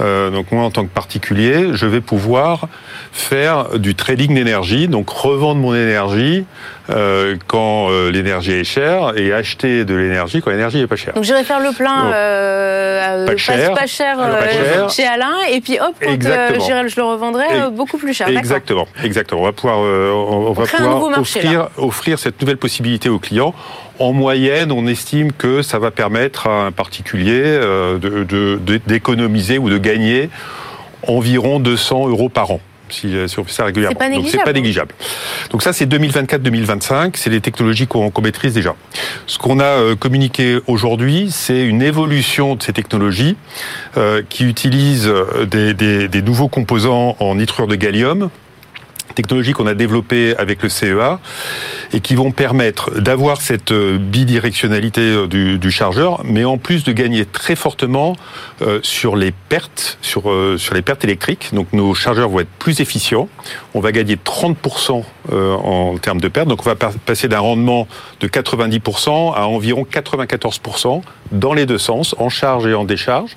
Euh, 0.00 0.30
donc 0.30 0.50
moi, 0.50 0.64
en 0.64 0.72
tant 0.72 0.84
que 0.84 0.90
particulier, 0.90 1.68
je 1.72 1.86
vais 1.86 2.00
pouvoir 2.00 2.66
faire 3.12 3.78
du 3.78 3.94
trading 3.94 4.34
d'énergie, 4.34 4.88
donc 4.88 5.08
revendre 5.08 5.60
mon 5.60 5.74
énergie 5.76 6.44
euh, 6.90 7.36
quand 7.46 7.90
euh, 7.90 8.10
l'énergie 8.10 8.52
est 8.52 8.64
chère 8.64 9.12
et 9.16 9.32
acheter 9.32 9.84
de 9.84 9.94
l'énergie 9.94 10.42
quand 10.42 10.50
l'énergie 10.50 10.80
est 10.80 10.86
pas 10.86 10.96
chère. 10.96 11.14
Donc 11.14 11.24
j'irai 11.24 11.44
faire 11.44 11.60
le 11.60 11.72
plein 11.72 12.12
euh, 12.12 13.26
pas, 13.26 13.36
cher, 13.36 13.74
pas, 13.74 13.86
cher, 13.86 14.16
pas 14.16 14.48
cher 14.48 14.90
chez 14.90 15.06
Alain 15.06 15.36
et 15.50 15.60
puis 15.60 15.78
hop 15.80 15.94
quand 16.00 16.60
j'irai 16.60 16.88
je 16.88 16.96
le 16.96 17.04
revendrai 17.04 17.44
beaucoup 17.72 17.98
plus 17.98 18.14
cher. 18.14 18.28
Exactement, 18.28 18.88
exactement. 19.04 19.42
On 19.42 19.44
va 19.44 19.52
pouvoir 19.52 19.78
on, 19.78 20.48
on 20.48 20.52
va 20.52 20.66
pouvoir 20.66 21.10
marché, 21.10 21.38
offrir, 21.40 21.68
offrir 21.76 22.18
cette 22.18 22.40
nouvelle 22.40 22.56
possibilité 22.56 23.08
aux 23.08 23.20
clients 23.20 23.54
en 23.98 24.12
moyenne, 24.12 24.72
on 24.72 24.86
estime 24.88 25.32
que 25.32 25.62
ça 25.62 25.78
va 25.78 25.92
permettre 25.92 26.48
à 26.48 26.64
un 26.64 26.72
particulier 26.72 27.60
d'économiser 28.86 29.54
de, 29.54 29.58
de, 29.60 29.64
ou 29.64 29.70
de 29.70 29.78
gagner 29.78 30.30
environ 31.06 31.60
200 31.60 32.08
euros 32.08 32.28
par 32.28 32.50
an. 32.50 32.60
Si, 32.92 33.12
si, 33.26 33.38
on 33.38 33.44
fait 33.44 33.52
ça 33.52 33.64
régulièrement. 33.64 33.98
Pas 33.98 34.08
Donc 34.10 34.28
c'est 34.28 34.42
pas 34.44 34.52
négligeable. 34.52 34.94
Donc 35.50 35.62
ça 35.62 35.72
c'est 35.72 35.86
2024-2025, 35.86 37.12
c'est 37.14 37.30
des 37.30 37.40
technologies 37.40 37.86
qu'on 37.86 38.10
qu 38.10 38.20
maîtrise 38.22 38.54
déjà. 38.54 38.74
Ce 39.26 39.38
qu'on 39.38 39.60
a 39.60 39.64
euh, 39.64 39.96
communiqué 39.96 40.58
aujourd'hui, 40.66 41.28
c'est 41.30 41.66
une 41.66 41.82
évolution 41.82 42.54
de 42.54 42.62
ces 42.62 42.72
technologies 42.72 43.36
euh, 43.96 44.22
qui 44.28 44.44
utilisent 44.44 45.12
des, 45.50 45.74
des, 45.74 46.08
des 46.08 46.22
nouveaux 46.22 46.48
composants 46.48 47.16
en 47.18 47.34
nitrure 47.34 47.66
de 47.66 47.74
gallium 47.76 48.30
technologies 49.14 49.52
qu'on 49.52 49.66
a 49.66 49.74
développées 49.74 50.34
avec 50.36 50.62
le 50.62 50.68
CEA 50.68 51.20
et 51.92 52.00
qui 52.00 52.14
vont 52.14 52.32
permettre 52.32 53.00
d'avoir 53.00 53.40
cette 53.40 53.72
euh, 53.72 53.98
bidirectionnalité 53.98 55.00
euh, 55.00 55.26
du, 55.26 55.70
chargeur, 55.70 56.22
mais 56.24 56.44
en 56.44 56.58
plus 56.58 56.84
de 56.84 56.92
gagner 56.92 57.24
très 57.24 57.56
fortement 57.56 58.16
euh, 58.62 58.80
sur 58.82 59.16
les 59.16 59.32
pertes, 59.32 59.98
sur, 60.02 60.24
sur 60.58 60.74
les 60.74 60.82
pertes 60.82 61.04
électriques. 61.04 61.50
Donc 61.52 61.72
nos 61.72 61.94
chargeurs 61.94 62.28
vont 62.28 62.40
être 62.40 62.48
plus 62.58 62.80
efficients. 62.80 63.28
On 63.74 63.80
va 63.80 63.92
gagner 63.92 64.16
30% 64.16 65.02
euh, 65.30 65.54
en 65.54 65.98
termes 65.98 66.20
de 66.20 66.26
pertes. 66.26 66.48
Donc 66.48 66.66
on 66.66 66.68
va 66.68 66.74
passer 66.74 67.28
d'un 67.28 67.38
rendement 67.38 67.86
de 68.20 68.26
90% 68.26 69.34
à 69.34 69.46
environ 69.46 69.86
94% 69.88 71.00
dans 71.32 71.54
les 71.54 71.66
deux 71.66 71.78
sens, 71.78 72.14
en 72.18 72.28
charge 72.28 72.66
et 72.66 72.74
en 72.74 72.84
décharge. 72.84 73.36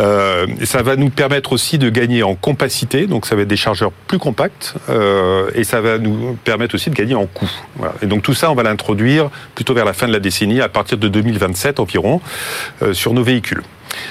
Euh, 0.00 0.46
ça 0.64 0.82
va 0.82 0.96
nous 0.96 1.10
permettre 1.10 1.52
aussi 1.52 1.78
de 1.78 1.90
gagner 1.90 2.22
en 2.22 2.34
compacité, 2.34 3.06
donc 3.06 3.26
ça 3.26 3.36
va 3.36 3.42
être 3.42 3.48
des 3.48 3.56
chargeurs 3.56 3.92
plus 3.92 4.18
compacts, 4.18 4.74
euh, 4.88 5.50
et 5.54 5.64
ça 5.64 5.80
va 5.80 5.98
nous 5.98 6.36
permettre 6.44 6.74
aussi 6.74 6.90
de 6.90 6.94
gagner 6.94 7.14
en 7.14 7.26
coût. 7.26 7.50
Et 8.02 8.06
donc 8.06 8.22
tout 8.22 8.34
ça, 8.34 8.50
on 8.50 8.54
va 8.54 8.62
l'introduire 8.62 9.30
plutôt 9.54 9.74
vers 9.74 9.84
la 9.84 9.92
fin 9.92 10.06
de 10.06 10.12
la 10.12 10.20
décennie, 10.20 10.60
à 10.60 10.68
partir 10.68 10.98
de 10.98 11.08
2027 11.08 11.80
environ, 11.80 12.20
euh, 12.82 12.92
sur 12.92 13.12
nos 13.12 13.22
véhicules. 13.22 13.62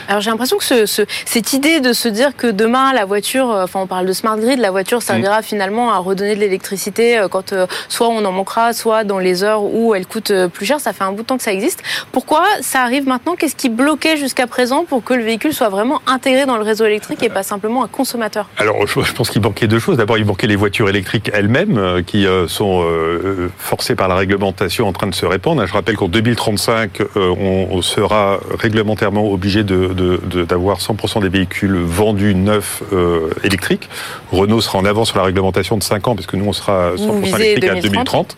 Alors 0.08 0.22
j'ai 0.22 0.30
l'impression 0.30 0.58
que 0.58 0.64
ce, 0.64 0.86
ce, 0.86 1.04
cette 1.26 1.54
idée 1.54 1.80
de 1.80 1.94
se 1.94 2.08
dire 2.08 2.36
que 2.36 2.48
demain 2.48 2.94
la 2.94 3.06
voiture, 3.06 3.48
enfin 3.48 3.80
on 3.82 3.88
parle 3.88 4.06
de 4.06 4.14
smart 4.14 4.38
grid, 4.38 4.60
la 4.60 4.72
voiture 4.72 5.02
servira 5.02 5.40
mmh. 5.40 5.44
finalement 5.44 5.92
à 5.92 5.98
redonner 5.98 6.36
de 6.36 6.40
l'électricité 6.40 7.22
quand 7.32 7.54
euh, 7.54 7.68
soit 7.90 8.08
on 8.10 8.24
en 8.26 8.32
manquera, 8.32 8.74
soit 8.74 9.04
dans 9.04 9.20
les 9.20 9.44
heures 9.44 9.64
où 9.64 9.96
elle 9.96 10.06
coûte 10.06 10.32
plus 10.54 10.66
cher, 10.66 10.80
ça 10.80 10.94
fait 10.94 11.04
un 11.04 11.12
bout 11.12 11.24
de 11.24 11.28
temps 11.28 11.38
que 11.38 11.44
ça 11.44 11.54
existe. 11.54 11.82
Pourquoi 12.12 12.44
ça 12.62 12.82
arrive 12.82 13.08
maintenant? 13.08 13.36
Qu'est-ce 13.36 13.56
qui 13.56 13.70
bloquait 13.70 14.18
jusqu'à 14.18 14.48
présent 14.48 14.86
pour 14.86 15.04
que 15.04 15.14
le 15.14 15.24
véhicule 15.24 15.54
soit 15.54 15.70
vraiment 15.70 16.02
intégré 16.08 16.46
dans 16.46 16.58
le 16.58 16.64
réseau 16.64 16.86
électrique 16.86 17.24
et 17.24 17.30
pas 17.30 17.44
simplement 17.44 17.84
un 17.84 17.88
consommateur? 17.88 18.50
Alors 18.58 18.86
je 18.88 19.14
pense 19.14 19.30
qu'il 19.30 19.42
manquait 19.42 19.68
deux 19.68 19.80
choses. 19.80 19.98
D'abord 19.98 20.18
il 20.18 20.26
manquait 20.26 20.48
les 20.48 20.56
voitures 20.56 20.90
électriques 20.90 21.32
elles-mêmes 21.34 22.04
qui 22.06 22.28
euh, 22.28 22.48
sont 22.48 22.84
euh, 22.84 23.50
forcées 23.58 23.96
par 23.96 24.08
la 24.08 24.16
réglementation 24.16 24.88
en 24.88 24.94
train 24.94 25.08
de 25.08 25.16
se 25.16 25.26
répandre. 25.26 25.66
Je 25.66 25.74
rappelle 25.74 25.96
qu'en 25.96 26.08
2035 26.08 27.02
on, 27.16 27.68
on 27.72 27.82
sera 27.82 28.40
réglementairement 28.60 29.32
obligé 29.32 29.64
de 29.64 29.71
d'avoir 29.72 30.78
de, 30.78 30.82
de, 30.82 30.94
100% 30.94 31.22
des 31.22 31.30
véhicules 31.30 31.78
vendus 31.78 32.36
neufs 32.36 32.84
euh, 32.94 33.30
électriques. 33.44 33.90
Renault 34.32 34.62
sera 34.62 34.80
en 34.80 34.86
avance 34.86 35.10
sur 35.10 35.18
la 35.18 35.24
réglementation 35.24 35.78
de 35.78 35.84
5 35.84 36.08
ans, 36.08 36.16
parce 36.16 36.28
que 36.28 36.38
nous, 36.38 36.46
on 36.46 36.54
sera 36.54 36.96
100% 36.96 37.36
électrique 37.40 37.60
2030. 37.60 37.78
à 37.78 37.82
2030. 37.82 38.38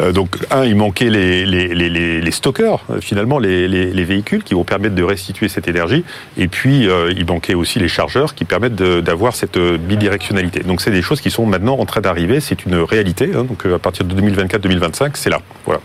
Euh, 0.00 0.12
donc, 0.12 0.36
un, 0.50 0.64
il 0.64 0.76
manquait 0.76 1.10
les, 1.10 1.44
les, 1.44 1.74
les, 1.74 2.20
les 2.20 2.30
stockeurs, 2.30 2.84
euh, 2.90 3.00
finalement, 3.00 3.38
les, 3.38 3.68
les, 3.68 4.04
véhicules 4.04 4.42
qui 4.42 4.54
vont 4.54 4.64
permettre 4.64 4.94
de 4.94 5.02
restituer 5.02 5.48
cette 5.48 5.68
énergie. 5.68 6.04
Et 6.36 6.48
puis, 6.48 6.88
euh, 6.88 7.12
il 7.16 7.26
manquait 7.26 7.54
aussi 7.54 7.78
les 7.78 7.88
chargeurs 7.88 8.34
qui 8.34 8.44
permettent 8.44 8.76
d'avoir 8.76 9.34
cette 9.34 9.58
bidirectionnalité. 9.58 10.60
Donc, 10.60 10.80
c'est 10.80 10.90
des 10.90 11.02
choses 11.02 11.20
qui 11.20 11.30
sont 11.30 11.46
maintenant 11.46 11.78
en 11.78 11.84
train 11.84 12.00
d'arriver. 12.00 12.40
C'est 12.40 12.64
une 12.64 12.76
réalité. 12.76 13.30
Hein, 13.34 13.44
donc, 13.44 13.66
à 13.66 13.78
partir 13.78 14.04
de 14.04 14.20
2024-2025, 14.20 15.10
c'est 15.14 15.30
là. 15.30 15.40
Voilà. 15.64 15.80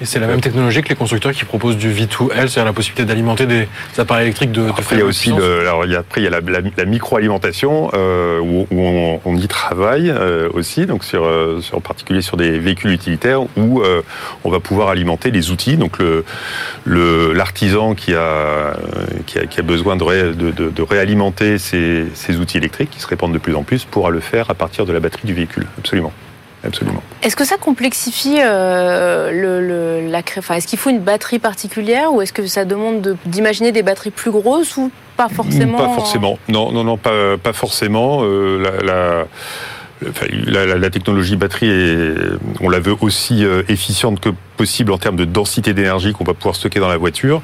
Et 0.00 0.04
c'est 0.04 0.20
la 0.20 0.28
même 0.28 0.40
technologie 0.40 0.82
que 0.82 0.88
les 0.88 0.94
constructeurs 0.94 1.32
qui 1.32 1.44
proposent 1.44 1.76
du 1.76 1.90
V2L, 1.90 2.30
c'est-à-dire 2.32 2.64
la 2.66 2.72
possibilité 2.72 3.04
d'alimenter 3.04 3.46
des 3.46 3.68
appareils 3.96 4.26
électriques 4.26 4.52
de, 4.52 4.62
de 4.62 4.68
après, 4.68 4.96
il 4.96 4.98
y 4.98 5.02
a 5.02 5.04
aussi 5.04 5.32
le, 5.32 5.60
alors 5.60 5.84
il 5.84 5.92
y 5.92 5.96
a, 5.96 6.00
après 6.00 6.20
il 6.20 6.24
y 6.24 6.26
a 6.28 6.30
la, 6.30 6.40
la, 6.40 6.60
la 6.76 6.84
micro-alimentation 6.84 7.90
euh, 7.94 8.38
où, 8.38 8.66
où 8.70 8.80
on, 8.80 9.20
on, 9.24 9.36
y 9.36 9.48
travaille 9.48 10.10
euh, 10.10 10.48
aussi, 10.54 10.86
donc 10.86 11.02
sur, 11.02 11.24
euh, 11.24 11.60
sur 11.60 11.78
en 11.78 11.80
particulier 11.80 12.22
sur 12.22 12.36
des 12.36 12.58
véhicules 12.60 12.92
utilitaires 12.92 13.40
où 13.58 13.82
euh, 13.82 14.02
on 14.44 14.50
va 14.50 14.60
pouvoir 14.60 14.88
alimenter 14.88 15.30
les 15.30 15.50
outils. 15.50 15.76
Donc 15.76 15.98
le 15.98 17.32
l'artisan 17.32 17.94
qui 17.94 18.14
a, 18.14 18.76
qui 19.26 19.38
a 19.38 19.46
qui 19.46 19.60
a 19.60 19.62
besoin 19.62 19.96
de, 19.96 20.04
ré, 20.04 20.22
de, 20.22 20.50
de, 20.50 20.70
de 20.70 20.82
réalimenter 20.82 21.58
ses, 21.58 22.06
ses 22.14 22.36
outils 22.38 22.56
électriques 22.56 22.90
qui 22.90 23.00
se 23.00 23.06
répandent 23.06 23.32
de 23.32 23.38
plus 23.38 23.54
en 23.54 23.62
plus 23.62 23.84
pourra 23.84 24.10
le 24.10 24.20
faire 24.20 24.50
à 24.50 24.54
partir 24.54 24.86
de 24.86 24.92
la 24.92 25.00
batterie 25.00 25.26
du 25.26 25.34
véhicule. 25.34 25.66
Absolument 25.78 26.12
absolument. 26.64 27.02
Est-ce 27.22 27.36
que 27.36 27.44
ça 27.44 27.56
complexifie 27.56 28.38
euh, 28.40 29.30
le, 29.30 29.66
le, 29.66 30.10
la 30.10 30.22
enfin, 30.38 30.56
Est-ce 30.56 30.66
qu'il 30.66 30.78
faut 30.78 30.90
une 30.90 31.00
batterie 31.00 31.38
particulière 31.38 32.12
ou 32.12 32.20
est-ce 32.20 32.32
que 32.32 32.46
ça 32.46 32.64
demande 32.64 33.16
d'imaginer 33.26 33.70
de, 33.70 33.74
des 33.76 33.82
batteries 33.82 34.10
plus 34.10 34.30
grosses 34.30 34.76
ou 34.76 34.90
pas 35.16 35.28
forcément 35.28 35.78
Pas 35.78 35.94
forcément. 35.94 36.38
Non, 36.48 36.72
non, 36.72 36.84
non, 36.84 36.96
pas, 36.96 37.36
pas 37.38 37.52
forcément. 37.52 38.20
Euh, 38.22 38.58
la, 38.62 38.84
la 38.84 39.24
Enfin, 39.24 39.26
la, 40.46 40.90
technologie 40.90 41.36
batterie, 41.36 41.70
on 42.60 42.68
la 42.68 42.80
veut 42.80 42.94
aussi 43.00 43.44
euh, 43.44 43.62
efficiente 43.68 44.20
que 44.20 44.30
possible 44.58 44.92
en 44.92 44.98
termes 44.98 45.16
de 45.16 45.24
densité 45.24 45.72
d'énergie 45.72 46.12
qu'on 46.12 46.24
va 46.24 46.34
pouvoir 46.34 46.56
stocker 46.56 46.80
dans 46.80 46.88
la 46.88 46.98
voiture 46.98 47.40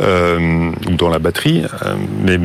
euh, 0.00 0.70
ou 0.86 0.92
dans 0.92 1.08
la 1.08 1.18
batterie. 1.18 1.64
Euh, 1.84 1.94
mais, 2.22 2.38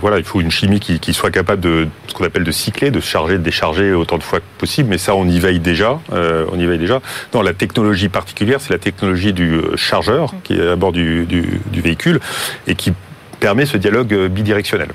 voilà, 0.00 0.18
il 0.18 0.24
faut 0.24 0.40
une 0.40 0.50
chimie 0.50 0.78
qui, 0.78 1.12
soit 1.14 1.30
capable 1.30 1.60
de 1.60 1.88
ce 2.06 2.14
qu'on 2.14 2.24
appelle 2.24 2.44
de 2.44 2.52
cycler, 2.52 2.90
de 2.90 3.00
charger, 3.00 3.38
de 3.38 3.42
décharger 3.42 3.92
autant 3.92 4.18
de 4.18 4.22
fois 4.22 4.40
que 4.40 4.44
possible. 4.58 4.88
Mais 4.88 4.98
ça, 4.98 5.14
on 5.16 5.26
y 5.26 5.40
veille 5.40 5.60
déjà. 5.60 5.98
Euh, 6.12 6.44
on 6.52 6.58
y 6.58 6.66
veille 6.66 6.78
déjà. 6.78 7.00
Non, 7.34 7.42
la 7.42 7.54
technologie 7.54 8.08
particulière, 8.08 8.60
c'est 8.60 8.72
la 8.72 8.78
technologie 8.78 9.32
du 9.32 9.60
chargeur 9.76 10.34
qui 10.44 10.54
est 10.54 10.68
à 10.68 10.76
bord 10.76 10.92
du 10.92 11.26
véhicule 11.72 12.20
et 12.66 12.74
qui 12.74 12.92
permet 13.40 13.66
ce 13.66 13.78
dialogue 13.78 14.26
bidirectionnel. 14.28 14.88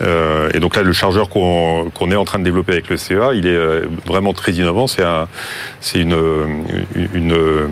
Euh, 0.00 0.50
et 0.54 0.60
donc 0.60 0.76
là, 0.76 0.82
le 0.82 0.92
chargeur 0.92 1.28
qu'on 1.28 1.90
qu 1.94 2.04
est 2.10 2.16
en 2.16 2.24
train 2.24 2.38
de 2.38 2.44
développer 2.44 2.72
avec 2.72 2.88
le 2.88 2.96
CEA, 2.96 3.34
il 3.34 3.46
est 3.46 3.50
euh, 3.50 3.86
vraiment 4.06 4.32
très 4.32 4.52
innovant. 4.52 4.86
C'est 4.86 5.02
un, 5.02 5.28
une, 5.94 6.16
une, 6.94 7.08
une, 7.14 7.68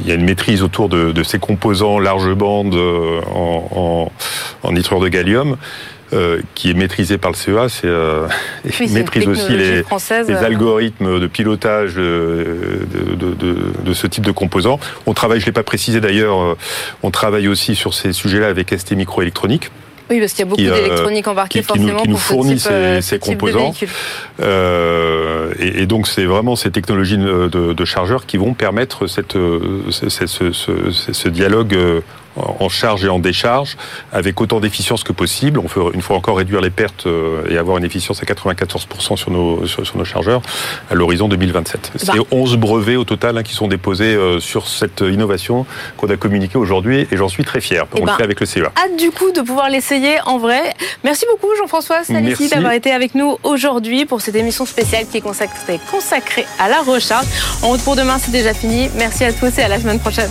il 0.00 0.06
y 0.06 0.12
a 0.12 0.14
une 0.14 0.24
maîtrise 0.24 0.62
autour 0.62 0.88
de, 0.88 1.12
de 1.12 1.22
ces 1.22 1.38
composants 1.38 1.98
large 1.98 2.32
bande 2.34 2.74
euh, 2.74 3.20
en, 3.34 4.10
en, 4.62 4.68
en 4.68 4.72
nitrure 4.72 5.00
de 5.00 5.08
gallium. 5.08 5.56
Euh, 6.14 6.40
qui 6.54 6.70
est 6.70 6.74
maîtrisé 6.74 7.18
par 7.18 7.32
le 7.32 7.36
CEA, 7.36 7.68
c'est 7.68 7.84
euh, 7.84 8.26
oui, 8.80 8.88
maîtrise 8.92 9.28
aussi 9.28 9.50
les, 9.50 9.82
les 9.82 9.84
euh... 10.30 10.42
algorithmes 10.42 11.20
de 11.20 11.26
pilotage 11.26 11.96
de, 11.96 12.86
de, 13.14 13.34
de, 13.34 13.56
de, 13.84 13.92
ce 13.92 14.06
type 14.06 14.24
de 14.24 14.32
composants. 14.32 14.80
On 15.04 15.12
travaille, 15.12 15.38
je 15.38 15.44
l'ai 15.44 15.52
pas 15.52 15.64
précisé 15.64 16.00
d'ailleurs, 16.00 16.56
on 17.02 17.10
travaille 17.10 17.46
aussi 17.46 17.74
sur 17.74 17.92
ces 17.92 18.14
sujets-là 18.14 18.46
avec 18.46 18.70
ST 18.70 18.92
Microélectronique. 18.92 19.70
Oui, 20.10 20.20
parce 20.20 20.32
qu'il 20.32 20.40
y 20.40 20.42
a 20.42 20.46
beaucoup 20.46 20.62
d'électronique 20.62 21.28
embarquée 21.28 21.60
qui, 21.60 21.64
forcément 21.64 21.86
qui 21.86 21.94
nous, 21.94 22.02
qui 22.02 22.08
nous 22.08 22.14
pour 22.14 22.22
fournit 22.22 22.62
euh, 22.70 23.00
ces, 23.00 23.18
type 23.18 23.38
composants. 23.38 23.74
Euh, 24.40 25.52
et, 25.58 25.82
et, 25.82 25.86
donc 25.86 26.06
c'est 26.06 26.24
vraiment 26.24 26.56
ces 26.56 26.70
technologies 26.70 27.18
de, 27.18 27.48
de, 27.48 27.72
de, 27.72 27.84
chargeurs 27.84 28.24
qui 28.26 28.36
vont 28.36 28.54
permettre 28.54 29.06
cette, 29.06 29.34
ce, 29.34 30.08
ce, 30.08 30.26
ce, 30.26 30.52
ce 30.90 31.28
dialogue 31.28 31.76
en 32.38 32.68
charge 32.68 33.04
et 33.04 33.08
en 33.08 33.18
décharge 33.18 33.76
avec 34.12 34.40
autant 34.40 34.60
d'efficience 34.60 35.04
que 35.04 35.12
possible. 35.12 35.58
On 35.58 35.68
peut 35.68 35.82
une 35.94 36.02
fois 36.02 36.16
encore 36.16 36.38
réduire 36.38 36.60
les 36.60 36.70
pertes 36.70 37.06
euh, 37.06 37.42
et 37.48 37.58
avoir 37.58 37.78
une 37.78 37.84
efficience 37.84 38.22
à 38.22 38.26
94% 38.26 39.16
sur 39.16 39.30
nos, 39.30 39.66
sur, 39.66 39.86
sur, 39.86 39.96
nos 39.96 40.04
chargeurs 40.04 40.42
à 40.90 40.94
l'horizon 40.94 41.28
2027. 41.28 41.92
C'est 41.96 42.06
bah. 42.06 42.14
11 42.30 42.56
brevets 42.56 42.96
au 42.96 43.04
total 43.04 43.38
hein, 43.38 43.42
qui 43.42 43.54
sont 43.54 43.68
déposés 43.68 44.14
euh, 44.14 44.40
sur 44.40 44.68
cette 44.68 45.00
innovation 45.00 45.66
qu'on 45.96 46.08
a 46.08 46.16
communiquée 46.16 46.58
aujourd'hui 46.58 47.06
et 47.10 47.16
j'en 47.16 47.28
suis 47.28 47.44
très 47.44 47.60
fier. 47.60 47.86
On 47.94 48.04
bah, 48.04 48.12
le 48.12 48.16
fait 48.16 48.24
avec 48.24 48.40
le 48.40 48.46
CEA. 48.46 48.72
Hâte 48.76 48.96
du 48.98 49.10
coup 49.10 49.30
de 49.32 49.40
pouvoir 49.40 49.70
l'essayer 49.70 50.16
en 50.26 50.38
vrai. 50.38 50.74
Merci 51.04 51.26
beaucoup 51.30 51.48
Jean-François 51.58 52.04
Salissi 52.04 52.48
d'avoir 52.48 52.72
été 52.72 52.92
avec 52.92 53.14
nous 53.14 53.36
aujourd'hui 53.42 54.04
pour 54.04 54.20
cette 54.20 54.36
émission 54.36 54.66
spéciale 54.66 55.06
qui 55.10 55.18
est 55.18 55.22
consacrée, 55.22 55.80
consacrée 55.90 56.46
à 56.58 56.68
la 56.68 56.82
recharge. 56.82 57.26
En 57.62 57.68
route 57.68 57.82
pour 57.82 57.96
demain, 57.96 58.18
c'est 58.18 58.32
déjà 58.32 58.54
fini. 58.54 58.88
Merci 58.96 59.24
à 59.24 59.32
tous 59.32 59.58
et 59.58 59.62
à 59.62 59.68
la 59.68 59.80
semaine 59.80 60.00
prochaine. 60.00 60.30